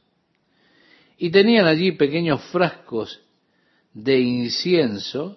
[1.18, 3.20] y tenían allí pequeños frascos
[3.92, 5.36] de incienso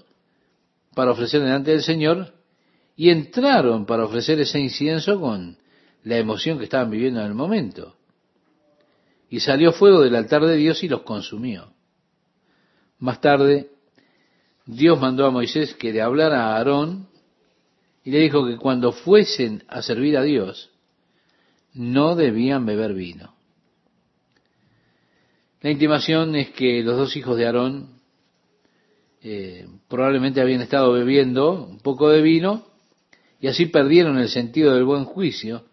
[0.93, 2.33] para ofrecer delante del Señor
[2.95, 5.57] y entraron para ofrecer ese incienso con
[6.03, 7.95] la emoción que estaban viviendo en el momento.
[9.29, 11.73] Y salió fuego del altar de Dios y los consumió.
[12.99, 13.71] Más tarde,
[14.65, 17.07] Dios mandó a Moisés que le hablara a Aarón
[18.03, 20.69] y le dijo que cuando fuesen a servir a Dios,
[21.73, 23.40] no debían beber vino.
[25.61, 28.01] La intimación es que los dos hijos de Aarón
[29.21, 32.65] eh, probablemente habían estado bebiendo un poco de vino
[33.39, 35.65] y así perdieron el sentido del buen juicio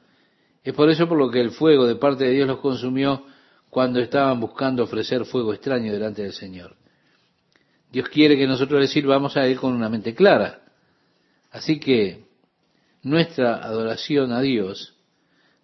[0.63, 3.25] Es por eso por lo que el fuego de parte de Dios los consumió
[3.71, 6.77] cuando estaban buscando ofrecer fuego extraño delante del Señor.
[7.91, 10.61] Dios quiere que nosotros le sirvamos a Él con una mente clara.
[11.51, 12.27] Así que
[13.03, 14.95] nuestra adoración a Dios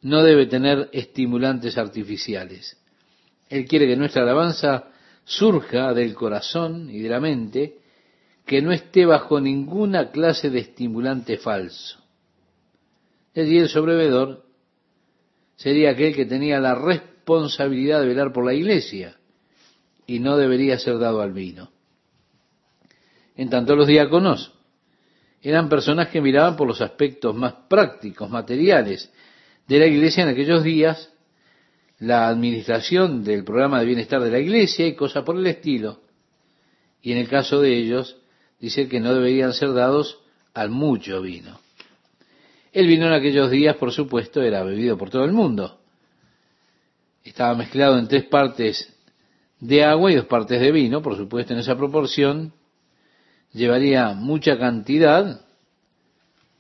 [0.01, 2.79] no debe tener estimulantes artificiales.
[3.55, 4.91] Él quiere que nuestra alabanza
[5.23, 7.79] surja del corazón y de la mente,
[8.45, 12.01] que no esté bajo ninguna clase de estimulante falso.
[13.33, 14.45] De allí el sobrevedor
[15.55, 19.19] sería aquel que tenía la responsabilidad de velar por la iglesia
[20.05, 21.71] y no debería ser dado al vino.
[23.37, 24.53] En tanto los diáconos
[25.41, 29.13] eran personas que miraban por los aspectos más prácticos, materiales
[29.69, 31.14] de la iglesia en aquellos días,
[31.99, 36.01] la administración del programa de bienestar de la iglesia y cosas por el estilo.
[37.03, 38.17] Y en el caso de ellos,
[38.61, 40.21] dice que no deberían ser dados
[40.55, 41.61] al mucho vino.
[42.73, 45.79] El vino en aquellos días, por supuesto, era bebido por todo el mundo.
[47.23, 48.93] Estaba mezclado en tres partes
[49.61, 52.53] de agua y dos partes de vino, por supuesto, en esa proporción.
[53.53, 55.43] Llevaría mucha cantidad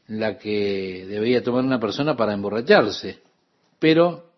[0.06, 3.20] la que debería tomar una persona para emborracharse.
[3.78, 4.33] Pero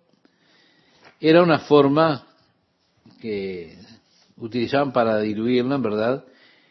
[1.21, 2.27] era una forma
[3.21, 3.77] que
[4.37, 6.25] utilizaban para diluirlo, en verdad.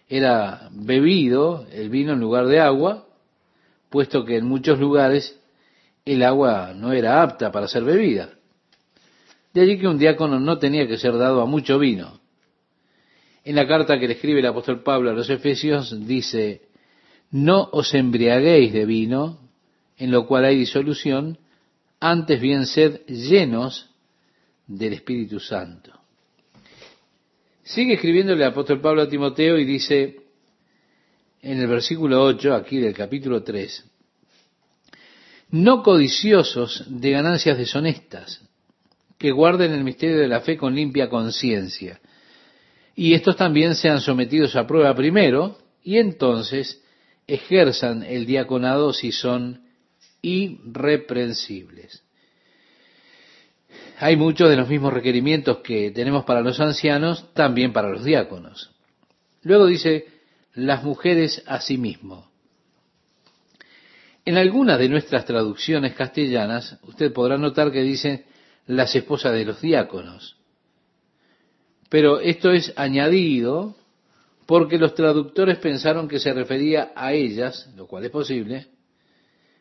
[0.08, 3.08] Era bebido el vino en lugar de agua,
[3.90, 5.40] puesto que en muchos lugares
[6.06, 8.30] el agua no era apta para ser bebida.
[9.54, 12.20] De allí que un diácono no tenía que ser dado a mucho vino.
[13.44, 16.64] En la carta que le escribe el apóstol Pablo a los Efesios dice,
[17.32, 19.40] no os embriaguéis de vino,
[19.98, 21.38] en lo cual hay disolución,
[22.00, 23.95] antes bien sed llenos
[24.68, 25.92] del Espíritu Santo.
[27.64, 30.18] Sigue escribiéndole el apóstol Pablo a Timoteo y dice
[31.42, 33.86] en el versículo 8, aquí del capítulo 3,
[35.52, 38.42] no codiciosos de ganancias deshonestas,
[39.18, 42.00] que guarden el misterio de la fe con limpia conciencia.
[42.96, 46.84] Y estos también sean sometidos a prueba primero, y entonces
[47.28, 49.62] ejerzan el diaconado si son
[50.22, 52.05] irreprensibles.
[54.00, 58.72] Hay muchos de los mismos requerimientos que tenemos para los ancianos, también para los diáconos.
[59.44, 60.08] Luego dice,
[60.54, 62.30] las mujeres asimismo.
[64.26, 68.26] En algunas de nuestras traducciones castellanas, usted podrá notar que dice
[68.66, 70.36] las esposas de los diáconos.
[71.90, 73.76] Pero esto es añadido
[74.46, 78.68] porque los traductores pensaron que se refería a ellas, lo cual es posible,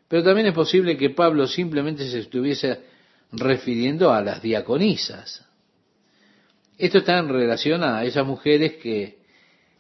[0.09, 2.94] pero también es posible que Pablo simplemente se estuviese
[3.37, 5.45] refiriendo a las diaconisas.
[6.79, 9.19] Esto está en relación a esas mujeres que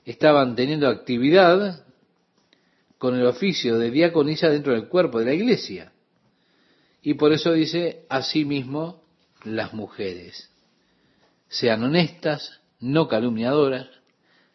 [0.05, 1.85] estaban teniendo actividad
[2.99, 5.93] con el oficio de diaconisa dentro del cuerpo de la iglesia.
[7.03, 9.03] Y por eso dice, asimismo,
[9.45, 10.51] las mujeres.
[11.49, 13.89] Sean honestas, no calumniadoras,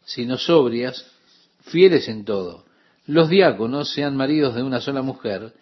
[0.04, 1.06] sino sobrias,
[1.62, 2.66] fieles en todo.
[3.06, 5.54] Los diáconos sean maridos de una sola mujer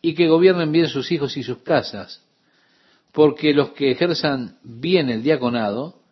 [0.00, 2.22] y que gobiernen bien sus hijos y sus casas,
[3.12, 6.02] porque los que ejerzan bien el diaconado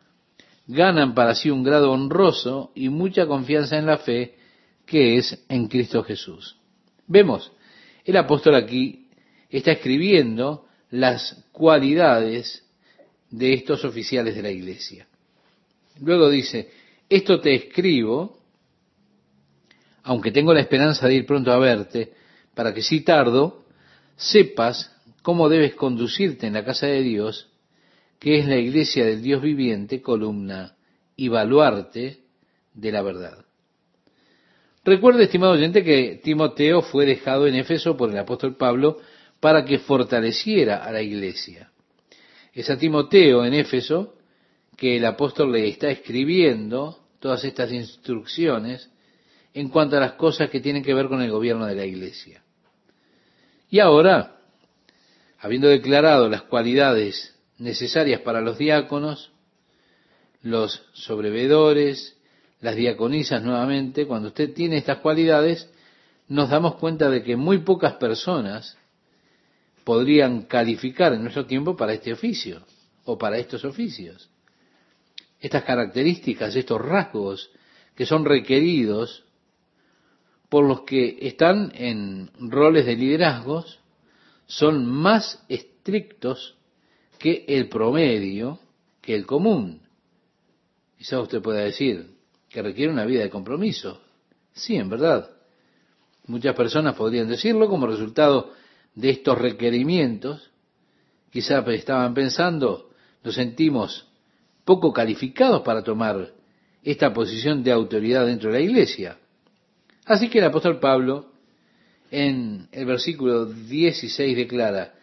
[0.66, 4.36] ganan para sí un grado honroso y mucha confianza en la fe
[4.86, 6.56] que es en Cristo Jesús.
[7.06, 7.50] Vemos,
[8.04, 9.08] el apóstol aquí
[9.48, 12.64] está escribiendo las cualidades
[13.30, 15.06] de estos oficiales de la iglesia.
[16.00, 16.70] Luego dice,
[17.08, 18.38] esto te escribo,
[20.02, 22.12] aunque tengo la esperanza de ir pronto a verte,
[22.54, 23.64] para que si tardo,
[24.16, 27.48] sepas cómo debes conducirte en la casa de Dios,
[28.18, 30.76] que es la iglesia del Dios viviente, columna
[31.16, 32.20] y baluarte
[32.74, 33.44] de la verdad.
[34.84, 38.98] Recuerde, estimado oyente, que Timoteo fue dejado en Éfeso por el apóstol Pablo
[39.38, 41.70] para que fortaleciera a la iglesia.
[42.52, 44.14] Es a Timoteo en Éfeso
[44.76, 48.90] que el apóstol le está escribiendo todas estas instrucciones
[49.52, 52.42] en cuanto a las cosas que tienen que ver con el gobierno de la iglesia.
[53.68, 54.39] Y ahora,
[55.40, 59.32] habiendo declarado las cualidades necesarias para los diáconos,
[60.42, 62.16] los sobrevedores,
[62.60, 65.70] las diaconisas nuevamente, cuando usted tiene estas cualidades,
[66.28, 68.76] nos damos cuenta de que muy pocas personas
[69.84, 72.62] podrían calificar en nuestro tiempo para este oficio
[73.04, 74.30] o para estos oficios.
[75.40, 77.50] Estas características, estos rasgos
[77.94, 79.24] que son requeridos
[80.50, 83.79] por los que están en roles de liderazgos,
[84.50, 86.56] son más estrictos
[87.20, 88.58] que el promedio,
[89.00, 89.80] que el común.
[90.98, 92.16] Quizá usted pueda decir
[92.48, 94.00] que requiere una vida de compromiso.
[94.52, 95.30] Sí, en verdad.
[96.26, 98.52] Muchas personas podrían decirlo como resultado
[98.96, 100.50] de estos requerimientos
[101.30, 102.90] quizá estaban pensando,
[103.22, 104.08] nos sentimos
[104.64, 106.32] poco calificados para tomar
[106.82, 109.16] esta posición de autoridad dentro de la iglesia.
[110.06, 111.29] Así que el apóstol Pablo
[112.10, 114.94] en el versículo 16 declara,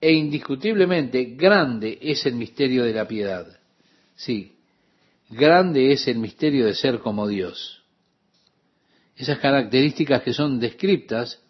[0.00, 3.46] e indiscutiblemente grande es el misterio de la piedad.
[4.16, 4.52] Sí,
[5.30, 7.82] grande es el misterio de ser como Dios.
[9.16, 11.40] Esas características que son descriptas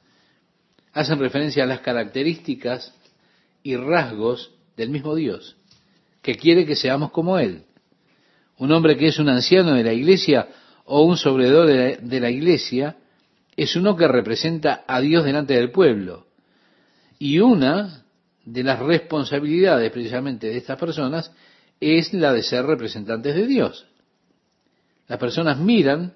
[0.92, 2.94] hacen referencia a las características
[3.62, 5.56] y rasgos del mismo Dios,
[6.20, 7.64] que quiere que seamos como Él.
[8.58, 10.48] Un hombre que es un anciano de la iglesia
[10.84, 12.96] o un sobredor de la, iglesia
[13.56, 16.26] es uno que representa a Dios delante del pueblo.
[17.18, 18.04] Y una
[18.44, 21.32] de las responsabilidades precisamente de estas personas
[21.80, 23.86] es la de ser representantes de Dios.
[25.08, 26.14] Las personas miran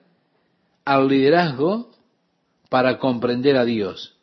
[0.84, 1.91] al liderazgo
[2.68, 4.16] para comprender a Dios.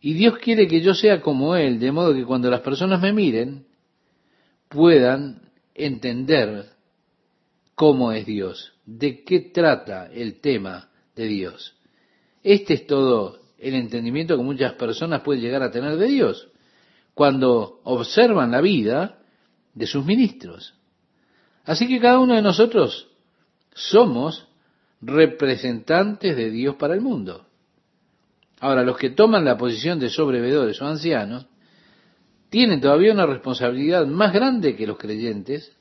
[0.00, 3.12] Y Dios quiere que yo sea como Él, de modo que cuando las personas me
[3.12, 3.66] miren,
[4.68, 6.66] puedan entender
[7.74, 11.77] cómo es Dios, de qué trata el tema de Dios.
[12.42, 16.48] Este es todo el entendimiento que muchas personas pueden llegar a tener de Dios
[17.14, 19.18] cuando observan la vida
[19.74, 20.74] de sus ministros.
[21.64, 23.08] Así que cada uno de nosotros
[23.74, 24.48] somos
[25.00, 27.46] representantes de Dios para el mundo.
[28.60, 31.46] Ahora, los que toman la posición de sobrevedores o ancianos
[32.50, 35.76] tienen todavía una responsabilidad más grande que los creyentes.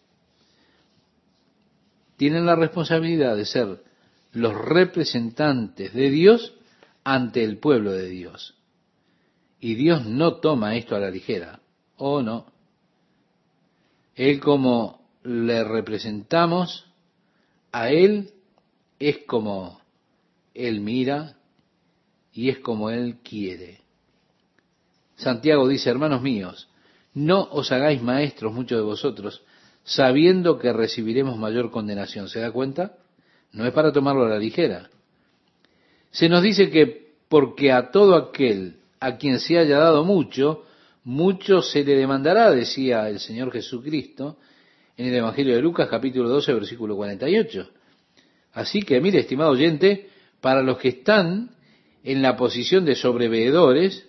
[2.18, 3.84] Tienen la responsabilidad de ser
[4.32, 6.54] los representantes de Dios
[7.04, 8.56] ante el pueblo de Dios.
[9.60, 11.60] Y Dios no toma esto a la ligera.
[11.98, 12.46] ¿O no?
[14.16, 16.86] Él como le representamos
[17.72, 18.32] a Él
[19.00, 19.80] es como
[20.54, 21.36] Él mira
[22.34, 23.82] y es como Él quiere.
[25.16, 26.70] Santiago dice, hermanos míos,
[27.14, 29.42] no os hagáis maestros muchos de vosotros,
[29.84, 32.30] sabiendo que recibiremos mayor condenación.
[32.30, 32.98] ¿Se da cuenta?
[33.52, 34.90] No es para tomarlo a la ligera.
[36.12, 40.64] Se nos dice que porque a todo aquel a quien se haya dado mucho,
[41.04, 44.38] mucho se le demandará, decía el Señor Jesucristo
[44.96, 47.70] en el Evangelio de Lucas capítulo 12 versículo 48.
[48.54, 50.10] Así que, mire, estimado oyente,
[50.42, 51.52] para los que están
[52.04, 54.08] en la posición de sobreveedores,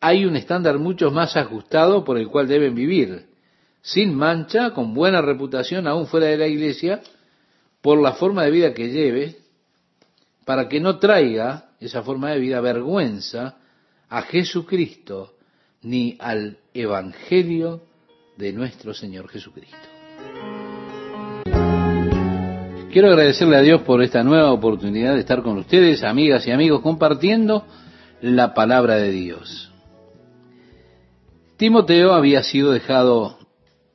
[0.00, 3.26] hay un estándar mucho más ajustado por el cual deben vivir,
[3.80, 7.02] sin mancha, con buena reputación, aún fuera de la iglesia,
[7.86, 9.36] por la forma de vida que lleve,
[10.44, 13.58] para que no traiga esa forma de vida vergüenza
[14.08, 15.34] a Jesucristo
[15.82, 17.82] ni al Evangelio
[18.36, 19.76] de nuestro Señor Jesucristo.
[22.90, 26.80] Quiero agradecerle a Dios por esta nueva oportunidad de estar con ustedes, amigas y amigos,
[26.80, 27.68] compartiendo
[28.20, 29.70] la palabra de Dios.
[31.56, 33.38] Timoteo había sido dejado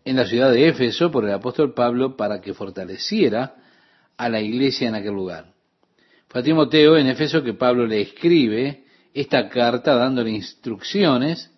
[0.05, 3.57] en la ciudad de Éfeso por el apóstol Pablo para que fortaleciera
[4.21, 5.45] a la iglesia en aquel lugar.
[6.27, 8.83] Fue a Timoteo en Éfeso que Pablo le escribe
[9.15, 11.49] esta carta dándole instrucciones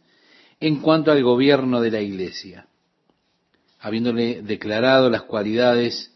[0.62, 2.68] en cuanto al gobierno de la iglesia,
[3.82, 6.16] habiéndole declarado las cualidades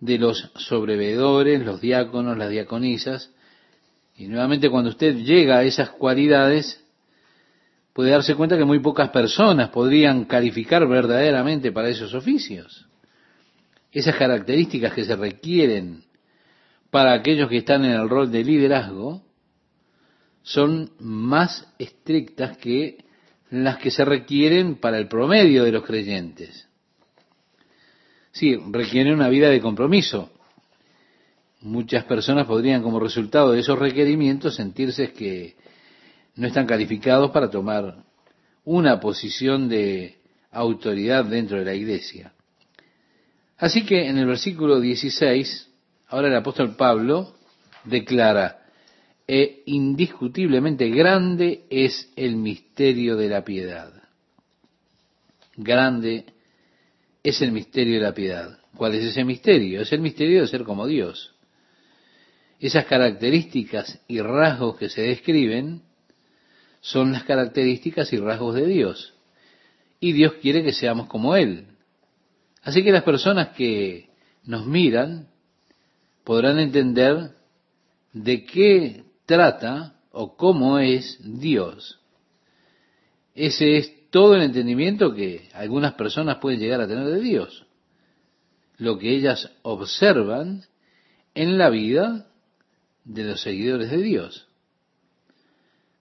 [0.00, 3.30] de los sobrevedores, los diáconos, las diaconisas.
[4.16, 6.82] Y nuevamente cuando usted llega a esas cualidades,
[7.92, 12.86] puede darse cuenta que muy pocas personas podrían calificar verdaderamente para esos oficios.
[13.94, 16.02] Esas características que se requieren
[16.90, 19.22] para aquellos que están en el rol de liderazgo
[20.42, 23.04] son más estrictas que
[23.50, 26.68] las que se requieren para el promedio de los creyentes.
[28.32, 30.28] Sí, requiere una vida de compromiso.
[31.60, 35.54] Muchas personas podrían, como resultado de esos requerimientos, sentirse que
[36.34, 38.02] no están calificados para tomar
[38.64, 40.16] una posición de
[40.50, 42.34] autoridad dentro de la iglesia.
[43.64, 45.70] Así que en el versículo 16,
[46.08, 47.34] ahora el apóstol Pablo
[47.84, 48.60] declara,
[49.26, 53.90] e indiscutiblemente grande es el misterio de la piedad.
[55.56, 56.26] Grande
[57.22, 58.58] es el misterio de la piedad.
[58.76, 59.80] ¿Cuál es ese misterio?
[59.80, 61.34] Es el misterio de ser como Dios.
[62.60, 65.80] Esas características y rasgos que se describen
[66.82, 69.14] son las características y rasgos de Dios.
[70.00, 71.68] Y Dios quiere que seamos como Él.
[72.64, 74.08] Así que las personas que
[74.44, 75.28] nos miran
[76.24, 77.32] podrán entender
[78.12, 82.00] de qué trata o cómo es Dios.
[83.34, 87.66] Ese es todo el entendimiento que algunas personas pueden llegar a tener de Dios.
[88.78, 90.64] Lo que ellas observan
[91.34, 92.28] en la vida
[93.04, 94.48] de los seguidores de Dios.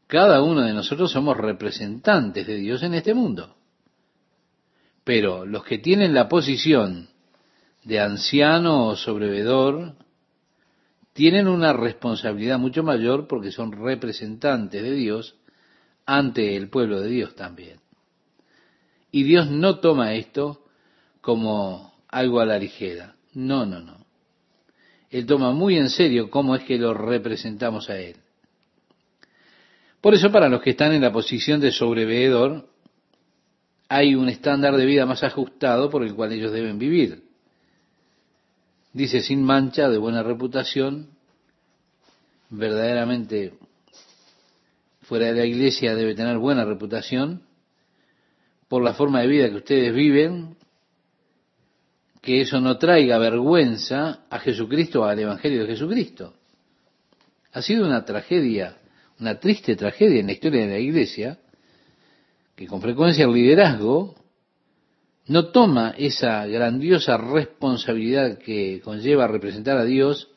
[0.08, 3.53] Cada uno de nosotros somos representantes de Dios en este mundo.
[5.04, 7.10] Pero los que tienen la posición
[7.84, 9.96] de anciano o sobrevedor
[11.14, 15.36] tienen una responsabilidad mucho mayor porque son representantes de Dios
[16.06, 17.80] ante el pueblo de Dios también.
[19.12, 20.66] Y Dios no toma esto
[21.22, 23.16] como algo a la ligera.
[23.34, 24.06] No, no, no.
[25.10, 28.16] Él toma muy en serio cómo es que lo representamos a Él.
[30.02, 32.68] Por eso para los que están en la posición de sobreveedor,
[33.94, 37.24] hay un estándar de vida más ajustado por el cual ellos deben vivir.
[38.92, 41.10] Dice sin mancha, de buena reputación,
[42.50, 43.54] verdaderamente
[45.04, 47.44] fuera de la iglesia debe tener buena reputación
[48.68, 50.56] por la forma de vida que ustedes viven,
[52.22, 56.34] que eso no traiga vergüenza a Jesucristo, al Evangelio de Jesucristo.
[57.52, 58.78] Ha sido una tragedia
[59.20, 61.40] una triste tragedia en la historia de la iglesia,
[62.56, 64.16] que con frecuencia el liderazgo
[65.28, 70.30] no toma esa grandiosa responsabilidad que conlleva representar a Dios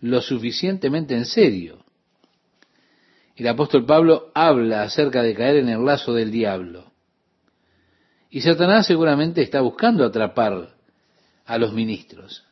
[0.00, 1.84] lo suficientemente en serio.
[3.36, 6.90] El apóstol Pablo habla acerca de caer en el lazo del diablo.
[8.30, 10.74] Y Satanás seguramente está buscando atrapar
[11.44, 12.44] a los ministros.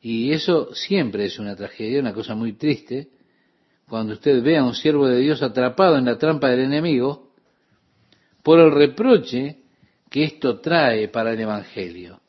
[0.00, 3.08] Y eso siempre es una tragedia, una cosa muy triste,
[3.88, 7.23] cuando usted ve a un siervo de Dios atrapado en la trampa del enemigo
[8.44, 9.56] por el reproche
[10.10, 12.20] que esto trae para el Evangelio.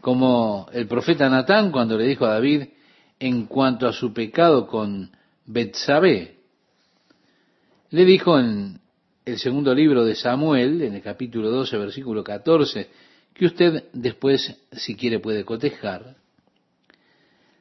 [0.00, 2.62] Como el profeta Natán cuando le dijo a David
[3.18, 5.10] en cuanto a su pecado con
[5.44, 6.36] Betsabé,
[7.90, 8.80] le dijo en
[9.24, 12.88] el segundo libro de Samuel, en el capítulo 12, versículo 14,
[13.34, 16.16] que usted después, si quiere, puede cotejar,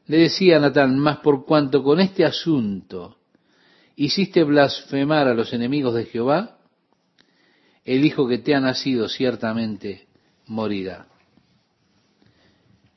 [0.05, 3.17] le decía a Natán, más por cuanto con este asunto
[3.95, 6.54] hiciste blasfemar a los enemigos de Jehová,
[7.85, 10.07] el hijo que te ha nacido ciertamente
[10.47, 11.07] morirá.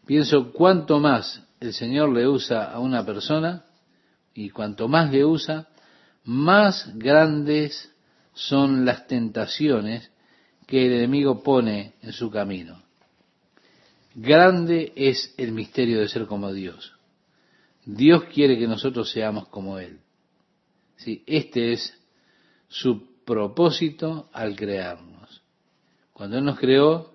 [0.07, 3.65] Pienso cuánto más el Señor le usa a una persona
[4.35, 5.69] y cuanto más le usa,
[6.25, 7.93] más grandes
[8.33, 10.11] son las tentaciones
[10.67, 12.83] que el enemigo pone en su camino.
[14.15, 16.95] Grande es el misterio de ser como Dios.
[17.85, 19.99] Dios quiere que nosotros seamos como Él.
[20.97, 21.23] ¿Sí?
[21.27, 21.95] Este es
[22.69, 25.43] su propósito al crearnos.
[26.15, 27.13] Cuando Él nos creó,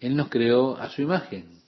[0.00, 1.60] Él nos creó a su imagen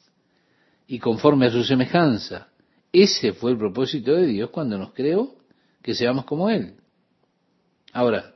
[0.87, 2.49] y conforme a su semejanza.
[2.91, 5.35] Ese fue el propósito de Dios cuando nos creó,
[5.83, 6.77] que seamos como Él.
[7.93, 8.33] Ahora,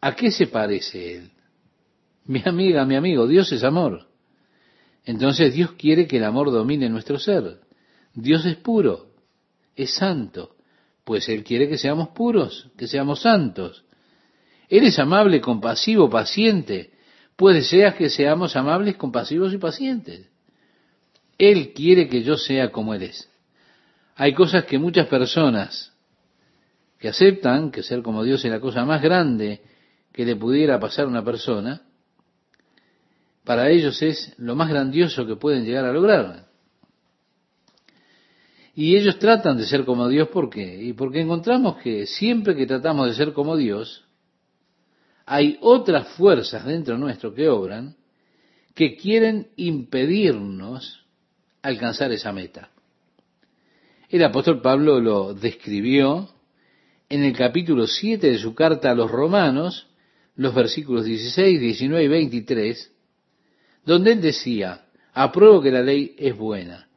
[0.00, 1.32] ¿a qué se parece Él?
[2.26, 4.06] Mi amiga, mi amigo, Dios es amor.
[5.04, 7.58] Entonces Dios quiere que el amor domine nuestro ser.
[8.14, 9.08] Dios es puro,
[9.74, 10.54] es santo,
[11.02, 13.83] pues Él quiere que seamos puros, que seamos santos.
[14.68, 16.92] Él es amable, compasivo, paciente,
[17.36, 20.28] pues desea que seamos amables, compasivos y pacientes.
[21.38, 23.28] Él quiere que yo sea como Él es.
[24.16, 25.92] Hay cosas que muchas personas
[26.98, 29.60] que aceptan que ser como Dios es la cosa más grande
[30.12, 31.82] que le pudiera pasar a una persona,
[33.44, 36.46] para ellos es lo más grandioso que pueden llegar a lograr.
[38.74, 40.82] Y ellos tratan de ser como Dios, ¿por qué?
[40.82, 44.03] Y porque encontramos que siempre que tratamos de ser como Dios,
[45.26, 47.96] hay otras fuerzas dentro nuestro que obran
[48.74, 51.04] que quieren impedirnos
[51.62, 52.70] alcanzar esa meta.
[54.08, 56.28] El apóstol Pablo lo describió
[57.08, 59.86] en el capítulo 7 de su carta a los romanos,
[60.36, 62.92] los versículos 16, 19 y 23,
[63.84, 66.88] donde él decía, apruebo que la ley es buena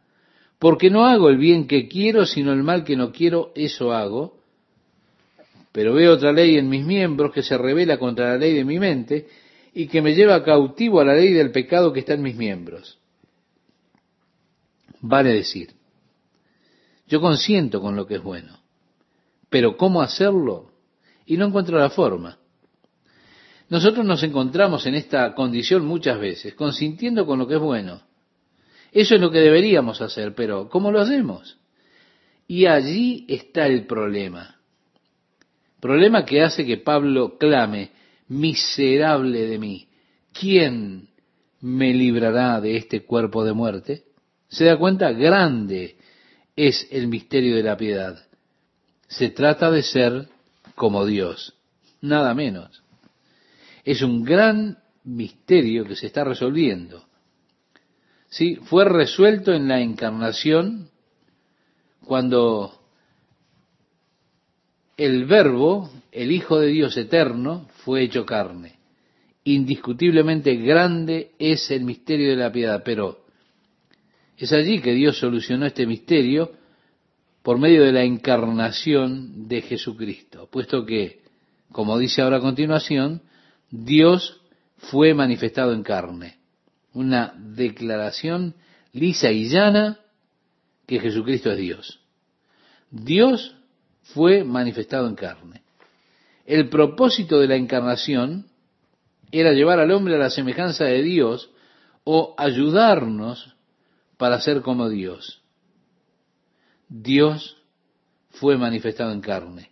[0.59, 4.36] porque no hago el bien que quiero, sino el mal que no quiero, eso hago.
[5.77, 8.79] Pero veo otra ley en mis miembros que se revela contra la ley de mi
[8.79, 9.27] mente
[9.75, 12.97] y que me lleva cautivo a la ley del pecado que está en mis miembros.
[15.01, 15.75] Vale decir,
[17.05, 18.59] yo consiento con lo que es bueno,
[19.51, 20.71] pero ¿cómo hacerlo?
[21.27, 22.39] Y no encuentro la forma.
[23.69, 28.01] Nosotros nos encontramos en esta condición muchas veces, consintiendo con lo que es bueno,
[28.91, 31.59] eso es lo que deberíamos hacer, pero ¿cómo lo hacemos?
[32.47, 34.56] Y allí está el problema.
[35.79, 37.91] Problema que hace que Pablo clame,
[38.27, 39.87] miserable de mí,
[40.33, 41.09] ¿quién
[41.61, 44.03] me librará de este cuerpo de muerte?
[44.47, 45.11] ¿Se da cuenta?
[45.11, 45.97] Grande
[46.55, 48.17] es el misterio de la piedad.
[49.07, 50.27] Se trata de ser
[50.75, 51.53] como Dios,
[52.01, 52.83] nada menos.
[53.83, 57.07] Es un gran misterio que se está resolviendo.
[58.29, 58.55] ¿sí?
[58.63, 60.89] fue resuelto en la encarnación
[62.05, 62.76] cuando
[64.97, 68.77] el verbo, el Hijo de Dios eterno, fue hecho carne
[69.47, 73.25] indiscutiblemente grande es el misterio de la piedad, pero
[74.37, 76.51] es allí que Dios solucionó este misterio
[77.43, 81.21] por medio de la encarnación de Jesucristo, puesto que,
[81.71, 83.21] como dice ahora a continuación,
[83.71, 84.41] Dios
[84.77, 86.39] fue manifestado en carne.
[86.93, 88.53] Una declaración
[88.91, 89.99] lisa y llana
[90.85, 92.01] que Jesucristo es Dios.
[92.91, 93.55] Dios
[94.13, 95.61] fue manifestado en carne.
[96.45, 98.45] El propósito de la encarnación
[99.31, 101.49] era llevar al hombre a la semejanza de Dios
[102.03, 103.55] o ayudarnos
[104.17, 105.41] para ser como Dios.
[106.87, 107.57] Dios
[108.29, 109.71] fue manifestado en carne.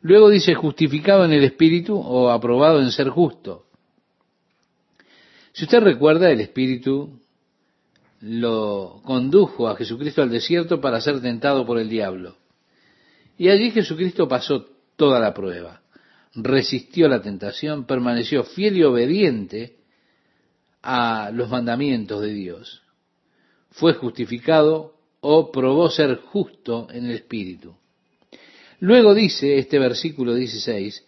[0.00, 3.66] Luego dice justificado en el Espíritu o aprobado en ser justo.
[5.52, 7.20] Si usted recuerda, el Espíritu
[8.20, 12.36] lo condujo a Jesucristo al desierto para ser tentado por el diablo.
[13.38, 14.66] Y allí Jesucristo pasó
[14.96, 15.82] toda la prueba,
[16.34, 19.76] resistió la tentación, permaneció fiel y obediente
[20.82, 22.82] a los mandamientos de Dios.
[23.70, 27.76] Fue justificado o probó ser justo en el Espíritu.
[28.80, 31.04] Luego dice este versículo 16,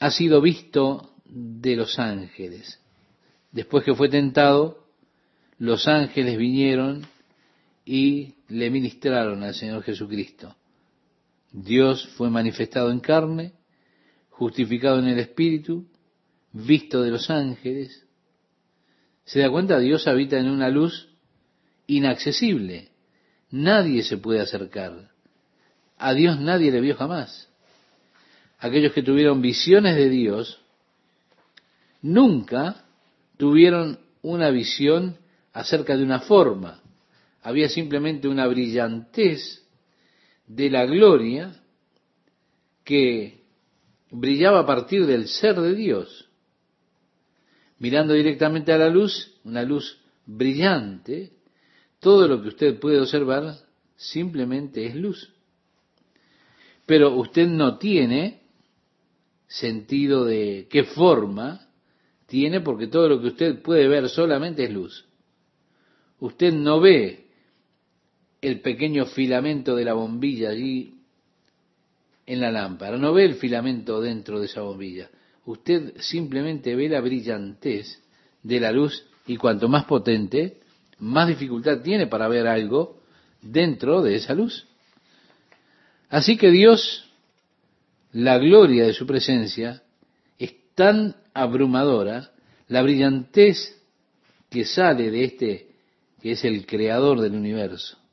[0.00, 2.80] ha sido visto de los ángeles.
[3.52, 4.86] Después que fue tentado,
[5.58, 7.06] los ángeles vinieron
[7.84, 10.56] y le ministraron al Señor Jesucristo.
[11.54, 13.52] Dios fue manifestado en carne,
[14.28, 15.86] justificado en el Espíritu,
[16.52, 18.04] visto de los ángeles.
[19.24, 19.78] ¿Se da cuenta?
[19.78, 21.10] Dios habita en una luz
[21.86, 22.88] inaccesible.
[23.52, 25.12] Nadie se puede acercar.
[25.96, 27.48] A Dios nadie le vio jamás.
[28.58, 30.60] Aquellos que tuvieron visiones de Dios
[32.02, 32.84] nunca
[33.36, 35.18] tuvieron una visión
[35.52, 36.80] acerca de una forma.
[37.42, 39.63] Había simplemente una brillantez
[40.46, 41.62] de la gloria
[42.84, 43.42] que
[44.10, 46.28] brillaba a partir del ser de Dios.
[47.78, 51.32] Mirando directamente a la luz, una luz brillante,
[51.98, 53.56] todo lo que usted puede observar
[53.96, 55.32] simplemente es luz.
[56.86, 58.42] Pero usted no tiene
[59.46, 61.68] sentido de qué forma
[62.26, 65.06] tiene porque todo lo que usted puede ver solamente es luz.
[66.20, 67.23] Usted no ve
[68.44, 70.98] el pequeño filamento de la bombilla allí
[72.26, 75.08] en la lámpara, no ve el filamento dentro de esa bombilla.
[75.46, 78.02] Usted simplemente ve la brillantez
[78.42, 80.60] de la luz y cuanto más potente,
[80.98, 83.00] más dificultad tiene para ver algo
[83.40, 84.66] dentro de esa luz.
[86.10, 87.10] Así que Dios,
[88.12, 89.82] la gloria de su presencia,
[90.38, 92.30] es tan abrumadora,
[92.68, 93.74] la brillantez
[94.50, 95.68] que sale de este,
[96.20, 98.03] que es el creador del universo.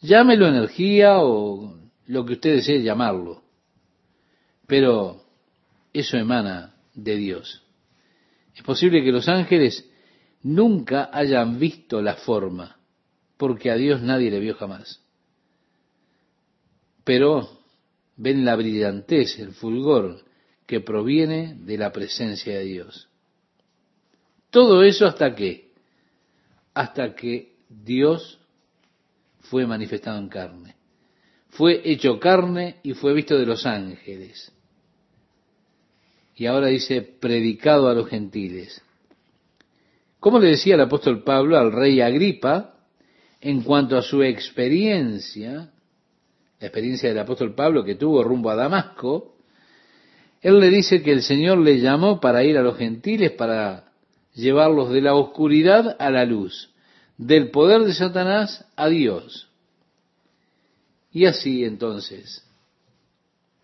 [0.00, 3.42] Llámelo energía o lo que usted desee llamarlo,
[4.66, 5.22] pero
[5.92, 7.62] eso emana de Dios.
[8.54, 9.88] Es posible que los ángeles
[10.42, 12.78] nunca hayan visto la forma,
[13.36, 15.02] porque a Dios nadie le vio jamás.
[17.04, 17.60] Pero
[18.16, 20.24] ven la brillantez, el fulgor
[20.66, 23.08] que proviene de la presencia de Dios.
[24.50, 25.72] Todo eso hasta que,
[26.74, 28.40] hasta que Dios
[29.50, 30.76] fue manifestado en carne.
[31.48, 34.52] Fue hecho carne y fue visto de los ángeles.
[36.36, 38.80] Y ahora dice, predicado a los gentiles.
[40.20, 42.76] Como le decía el apóstol Pablo al rey Agripa,
[43.40, 45.72] en cuanto a su experiencia,
[46.60, 49.34] la experiencia del apóstol Pablo que tuvo rumbo a Damasco,
[50.42, 53.90] él le dice que el Señor le llamó para ir a los gentiles, para
[54.32, 56.69] llevarlos de la oscuridad a la luz,
[57.20, 59.50] del poder de Satanás a Dios.
[61.12, 62.48] Y así entonces,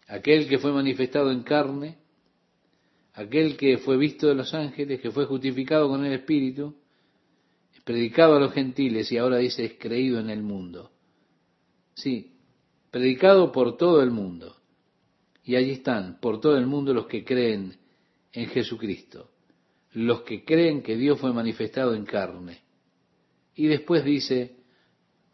[0.06, 1.96] aquel que fue manifestado en carne,
[3.14, 6.74] aquel que fue visto de los ángeles, que fue justificado con el Espíritu,
[7.74, 10.90] es predicado a los gentiles y ahora dice es creído en el mundo.
[11.94, 12.34] Sí,
[12.90, 14.54] predicado por todo el mundo.
[15.44, 17.74] Y allí están, por todo el mundo, los que creen
[18.34, 19.30] en Jesucristo,
[19.92, 22.65] los que creen que Dios fue manifestado en carne.
[23.56, 24.56] Y después dice,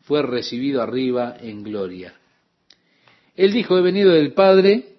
[0.02, 2.14] fue recibido arriba en gloria.
[3.34, 4.96] Él dijo, he venido del Padre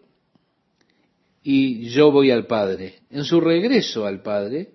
[1.41, 2.99] y yo voy al Padre.
[3.09, 4.71] En su regreso al Padre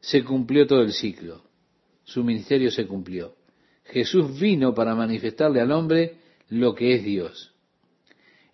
[0.00, 1.42] se cumplió todo el ciclo.
[2.04, 3.34] Su ministerio se cumplió.
[3.84, 6.16] Jesús vino para manifestarle al hombre
[6.48, 7.52] lo que es Dios.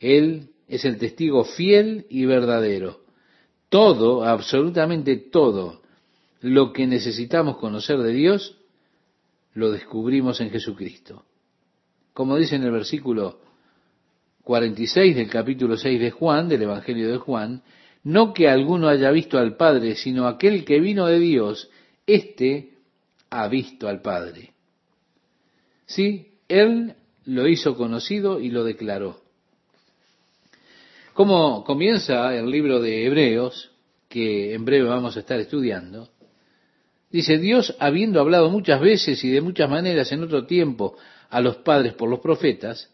[0.01, 3.05] Él es el testigo fiel y verdadero.
[3.69, 5.83] Todo, absolutamente todo,
[6.41, 8.57] lo que necesitamos conocer de Dios,
[9.55, 11.25] lo descubrimos en Jesucristo.
[12.13, 13.41] Como dice en el versículo
[14.43, 17.63] 46 del capítulo 6 de Juan, del Evangelio de Juan,
[18.05, 21.71] no que alguno haya visto al Padre, sino aquel que vino de Dios,
[22.07, 22.75] éste
[23.31, 24.53] ha visto al Padre.
[25.87, 26.95] Sí, Él
[27.25, 29.21] lo hizo conocido y lo declaró.
[31.15, 33.71] Como comienza el libro de Hebreos,
[34.09, 36.11] que en breve vamos a estar estudiando,
[37.15, 40.97] dice, Dios, habiendo hablado muchas veces y de muchas maneras en otro tiempo
[41.31, 42.91] a los padres por los profetas,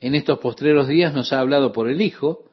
[0.00, 2.50] en estos postreros días nos ha hablado por el Hijo,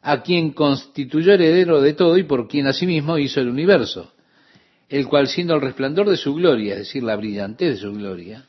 [0.00, 4.12] a quien constituyó heredero de todo y por quien asimismo hizo el universo,
[4.88, 8.44] el cual siendo el resplandor de su gloria, es decir, la brillantez de su gloria,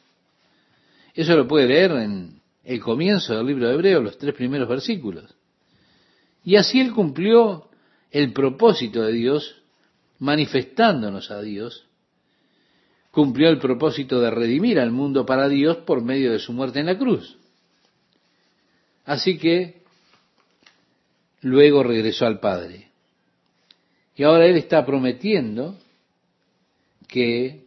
[1.16, 5.34] eso lo puede leer en el comienzo del libro de Hebreo, los tres primeros versículos.
[6.46, 7.68] Y así él cumplió
[8.12, 9.56] el propósito de Dios,
[10.20, 11.88] manifestándonos a Dios,
[13.12, 16.88] cumplió el propósito de redimir al mundo para Dios por medio de su muerte en
[16.88, 17.38] la cruz.
[19.06, 19.82] Así que
[21.42, 22.90] luego regresó al Padre.
[24.16, 25.78] Y ahora Él está prometiendo
[27.08, 27.66] que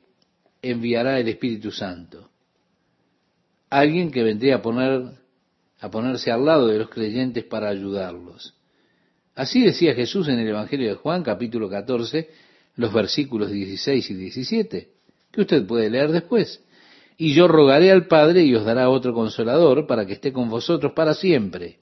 [0.62, 2.30] enviará el Espíritu Santo
[3.74, 5.02] alguien que vendría a poner
[5.80, 8.54] a ponerse al lado de los creyentes para ayudarlos.
[9.34, 12.30] Así decía Jesús en el Evangelio de Juan, capítulo 14,
[12.76, 14.88] los versículos 16 y 17,
[15.34, 16.62] que usted puede leer después.
[17.16, 20.92] Y yo rogaré al Padre y os dará otro consolador para que esté con vosotros
[20.94, 21.78] para siempre.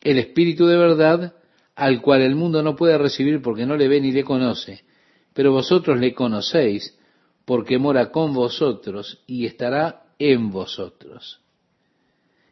[0.00, 1.34] El Espíritu de verdad,
[1.74, 4.84] al cual el mundo no puede recibir porque no le ve ni le conoce,
[5.32, 6.96] pero vosotros le conocéis
[7.44, 11.40] porque mora con vosotros y estará en vosotros.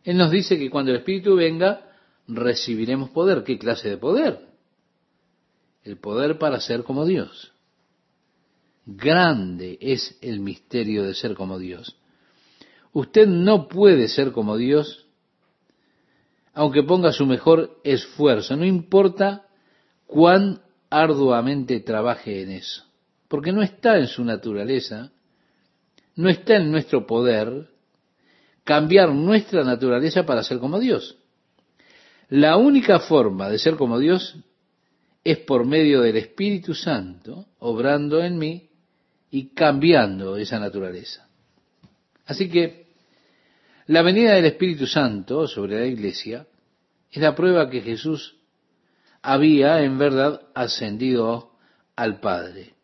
[0.04, 1.92] Él nos dice que cuando el Espíritu venga,
[2.26, 3.44] recibiremos poder.
[3.44, 4.40] ¿Qué clase de poder?
[5.84, 7.51] El poder para ser como Dios.
[8.84, 11.96] Grande es el misterio de ser como Dios.
[12.92, 15.06] Usted no puede ser como Dios
[16.54, 19.46] aunque ponga su mejor esfuerzo, no importa
[20.06, 20.60] cuán
[20.90, 22.84] arduamente trabaje en eso,
[23.28, 25.10] porque no está en su naturaleza
[26.14, 27.68] no está en nuestro poder
[28.64, 31.16] cambiar nuestra naturaleza para ser como Dios.
[32.28, 34.36] La única forma de ser como Dios
[35.24, 38.68] es por medio del Espíritu Santo, obrando en mí
[39.32, 41.28] y cambiando esa naturaleza.
[42.26, 42.86] Así que
[43.86, 46.46] la venida del Espíritu Santo sobre la iglesia
[47.10, 48.36] es la prueba que Jesús
[49.22, 51.56] había en verdad ascendido
[51.96, 52.74] al Padre,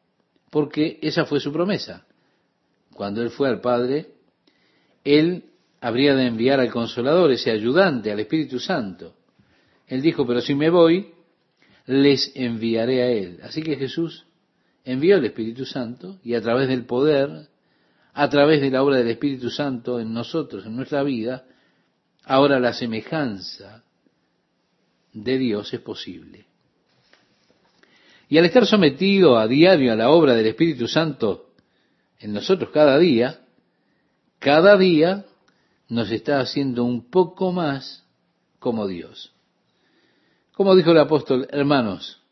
[0.50, 2.04] porque esa fue su promesa
[2.98, 4.08] cuando él fue al Padre,
[5.04, 5.44] él
[5.80, 9.14] habría de enviar al consolador, ese ayudante, al Espíritu Santo.
[9.86, 11.12] Él dijo, pero si me voy,
[11.86, 13.38] les enviaré a él.
[13.44, 14.26] Así que Jesús
[14.88, 17.48] envió al Espíritu Santo y a través del poder,
[18.14, 21.44] a través de la obra del Espíritu Santo en nosotros, en nuestra vida,
[22.24, 23.84] ahora la semejanza
[25.12, 26.46] de Dios es posible.
[28.30, 31.50] Y al estar sometido a diario a la obra del Espíritu Santo,
[32.18, 33.40] en nosotros cada día,
[34.38, 35.26] cada día
[35.90, 38.06] nos está haciendo un poco más
[38.58, 39.34] como Dios.
[40.52, 42.22] Como dijo el apóstol, hermanos,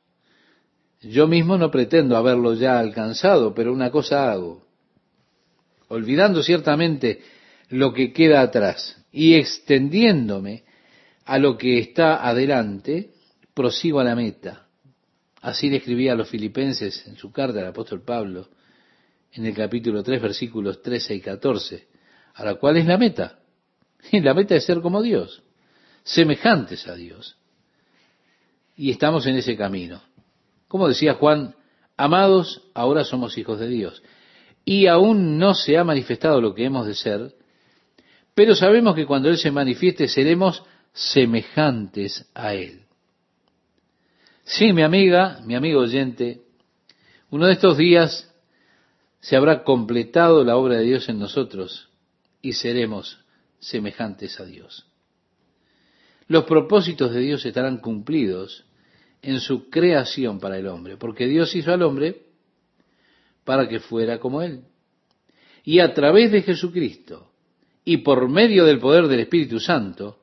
[1.03, 4.67] yo mismo no pretendo haberlo ya alcanzado, pero una cosa hago,
[5.89, 7.21] olvidando ciertamente
[7.69, 10.65] lo que queda atrás y extendiéndome
[11.25, 13.11] a lo que está adelante,
[13.55, 14.67] prosigo a la meta.
[15.41, 18.49] Así le escribía a los filipenses en su carta al apóstol Pablo,
[19.33, 21.87] en el capítulo 3, versículos 13 y 14.
[22.35, 23.39] Ahora, ¿cuál es la meta?
[24.13, 25.43] la meta es ser como Dios,
[26.05, 27.37] semejantes a Dios.
[28.77, 30.03] Y estamos en ese camino.
[30.69, 31.55] Como decía Juan,
[31.97, 34.03] amados, ahora somos hijos de Dios.
[34.65, 37.35] Y aún no se ha manifestado lo que hemos de ser,
[38.35, 40.63] pero sabemos que cuando Él se manifieste seremos
[40.93, 42.83] semejantes a Él.
[44.45, 46.43] Sí, mi amiga, mi amigo oyente,
[47.31, 48.33] uno de estos días
[49.21, 51.89] se habrá completado la obra de Dios en nosotros
[52.43, 53.19] y seremos
[53.59, 54.87] semejantes a Dios.
[56.29, 58.65] Los propósitos de Dios estarán cumplidos
[59.27, 62.23] en su creación para el hombre, porque Dios hizo al hombre
[63.45, 64.63] para que fuera como Él.
[65.65, 67.33] Y a través de Jesucristo
[67.85, 70.21] y por medio del poder del Espíritu Santo,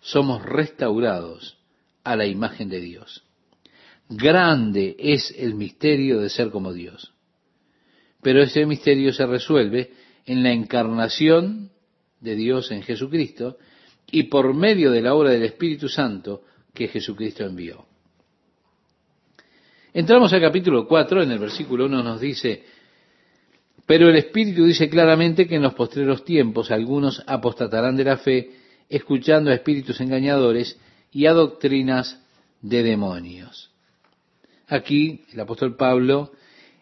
[0.00, 1.56] somos restaurados
[2.04, 3.24] a la imagen de Dios.
[4.10, 7.14] Grande es el misterio de ser como Dios.
[8.20, 9.92] Pero ese misterio se resuelve
[10.26, 11.70] en la encarnación
[12.20, 13.56] de Dios en Jesucristo
[14.10, 16.42] y por medio de la obra del Espíritu Santo
[16.74, 17.89] que Jesucristo envió.
[19.92, 22.62] Entramos al capítulo 4, en el versículo 1 nos dice,
[23.86, 28.52] pero el Espíritu dice claramente que en los postreros tiempos algunos apostatarán de la fe,
[28.88, 30.78] escuchando a espíritus engañadores
[31.10, 32.22] y a doctrinas
[32.60, 33.70] de demonios.
[34.68, 36.30] Aquí el apóstol Pablo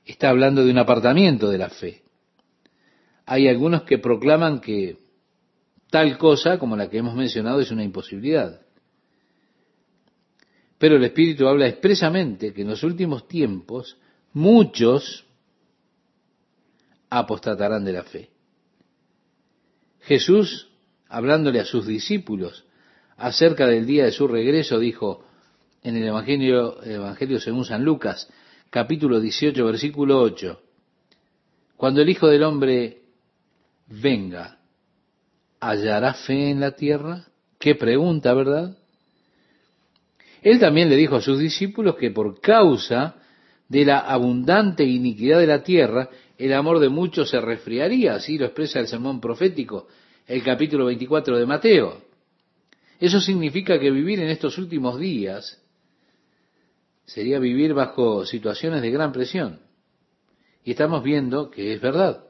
[0.04, 2.02] está hablando de un apartamiento de la fe.
[3.24, 4.98] Hay algunos que proclaman que
[5.90, 8.60] tal cosa como la que hemos mencionado es una imposibilidad.
[10.78, 13.98] Pero el Espíritu habla expresamente que en los últimos tiempos
[14.32, 15.26] muchos
[17.10, 18.30] apostatarán de la fe.
[20.00, 20.70] Jesús,
[21.08, 22.64] hablándole a sus discípulos
[23.16, 25.24] acerca del día de su regreso, dijo
[25.82, 28.28] en el Evangelio, Evangelio según San Lucas,
[28.70, 30.60] capítulo 18, versículo 8,
[31.76, 33.02] cuando el Hijo del Hombre
[33.88, 34.58] venga,
[35.60, 37.26] ¿hallará fe en la tierra?
[37.58, 38.77] Qué pregunta, ¿verdad?
[40.42, 43.16] Él también le dijo a sus discípulos que por causa
[43.68, 46.08] de la abundante iniquidad de la tierra,
[46.38, 49.88] el amor de muchos se resfriaría, así lo expresa el sermón profético,
[50.26, 52.02] el capítulo 24 de Mateo.
[53.00, 55.62] Eso significa que vivir en estos últimos días
[57.04, 59.60] sería vivir bajo situaciones de gran presión.
[60.64, 62.24] Y estamos viendo que es verdad.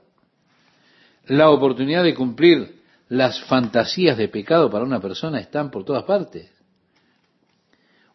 [1.27, 2.79] La oportunidad de cumplir
[3.09, 6.51] las fantasías de pecado para una persona están por todas partes.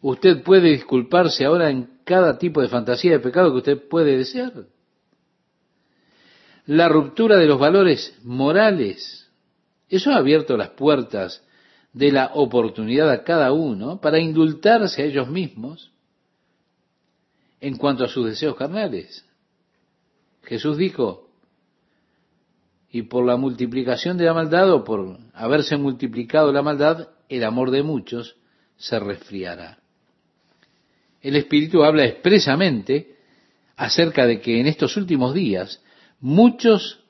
[0.04, 4.66] Usted puede disculparse ahora en cada tipo de fantasía de pecado que usted puede desear.
[6.66, 9.32] La ruptura de los valores morales,
[9.88, 11.42] eso ha abierto las puertas
[11.94, 15.90] de la oportunidad a cada uno para indultarse a ellos mismos
[17.62, 19.24] en cuanto a sus deseos carnales.
[20.42, 21.30] Jesús dijo,
[22.90, 27.70] y por la multiplicación de la maldad o por haberse multiplicado la maldad, el amor
[27.70, 28.36] de muchos
[28.76, 29.78] se resfriará
[31.24, 33.16] el Espíritu habla expresamente
[33.76, 35.82] acerca de que en estos últimos días
[36.20, 37.00] muchos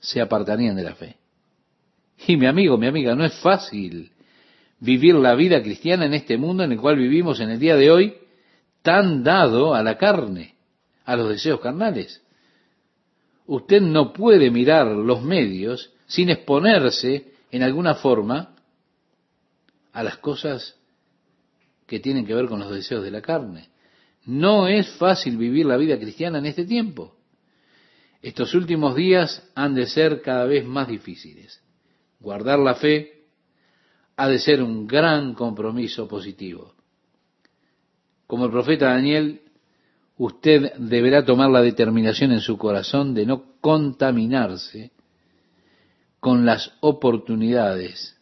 [0.00, 1.16] se apartarían de la fe.
[2.26, 4.10] Y mi amigo, mi amiga, no es fácil
[4.80, 7.90] vivir la vida cristiana en este mundo en el cual vivimos en el día de
[7.90, 8.14] hoy,
[8.80, 10.54] tan dado a la carne,
[11.04, 12.22] a los deseos carnales.
[13.46, 18.54] Usted no puede mirar los medios sin exponerse en alguna forma
[19.92, 20.78] a las cosas
[21.92, 23.68] que tienen que ver con los deseos de la carne.
[24.24, 27.18] No es fácil vivir la vida cristiana en este tiempo.
[28.22, 31.62] Estos últimos días han de ser cada vez más difíciles.
[32.18, 33.26] Guardar la fe
[34.16, 36.72] ha de ser un gran compromiso positivo.
[38.26, 39.42] Como el profeta Daniel,
[40.16, 44.92] usted deberá tomar la determinación en su corazón de no contaminarse
[46.20, 48.16] con las oportunidades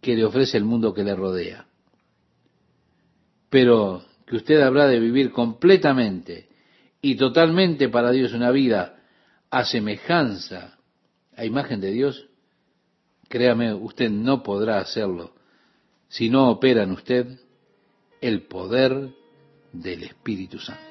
[0.00, 1.66] que le ofrece el mundo que le rodea
[3.54, 6.48] pero que usted habrá de vivir completamente
[7.00, 8.96] y totalmente para Dios una vida
[9.48, 10.76] a semejanza,
[11.36, 12.26] a imagen de Dios,
[13.28, 15.36] créame, usted no podrá hacerlo
[16.08, 17.28] si no opera en usted
[18.20, 19.10] el poder
[19.72, 20.82] del Espíritu Santo.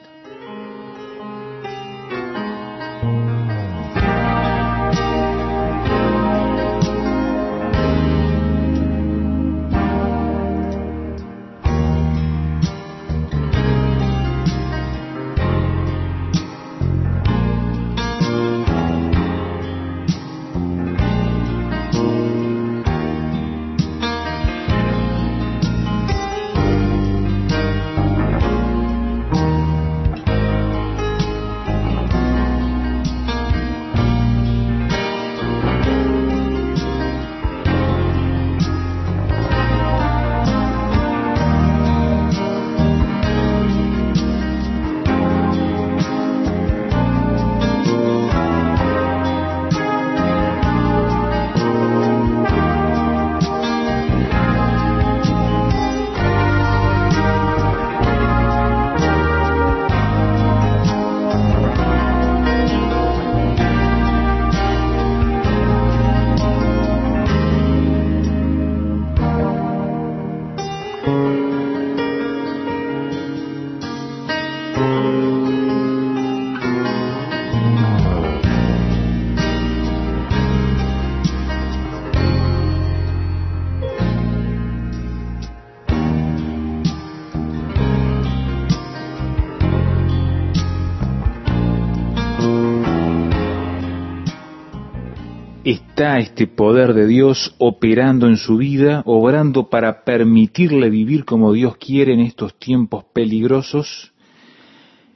[95.94, 101.78] Está este poder de Dios operando en su vida, obrando para permitirle vivir como Dios
[101.78, 104.12] quiere en estos tiempos peligrosos?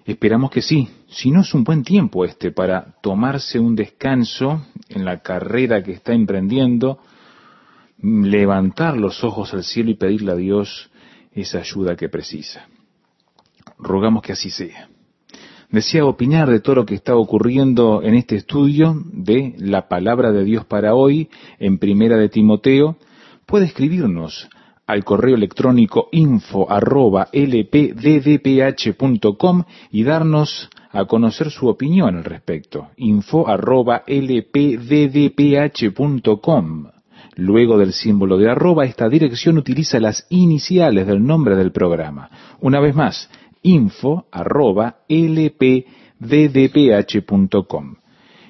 [0.06, 5.04] Esperamos que sí, si no es un buen tiempo este para tomarse un descanso en
[5.04, 7.00] la carrera que está emprendiendo,
[8.00, 10.92] levantar los ojos al cielo y pedirle a Dios
[11.32, 12.68] esa ayuda que precisa.
[13.80, 14.90] Rogamos que así sea.
[15.70, 20.46] Desea opinar de todo lo que está ocurriendo en este estudio de la palabra de
[20.46, 22.96] Dios para hoy en Primera de Timoteo.
[23.46, 24.48] Puede escribirnos
[24.86, 28.04] al correo electrónico info arroba lpddph.com
[29.92, 32.88] y darnos a conocer su opinión al respecto.
[32.96, 34.48] info arroba lpddph.com.
[37.36, 42.30] Luego del símbolo de arroba, esta dirección utiliza las iniciales del nombre del programa.
[42.62, 43.30] Una vez más,
[43.68, 45.86] info arroba lpddph.com.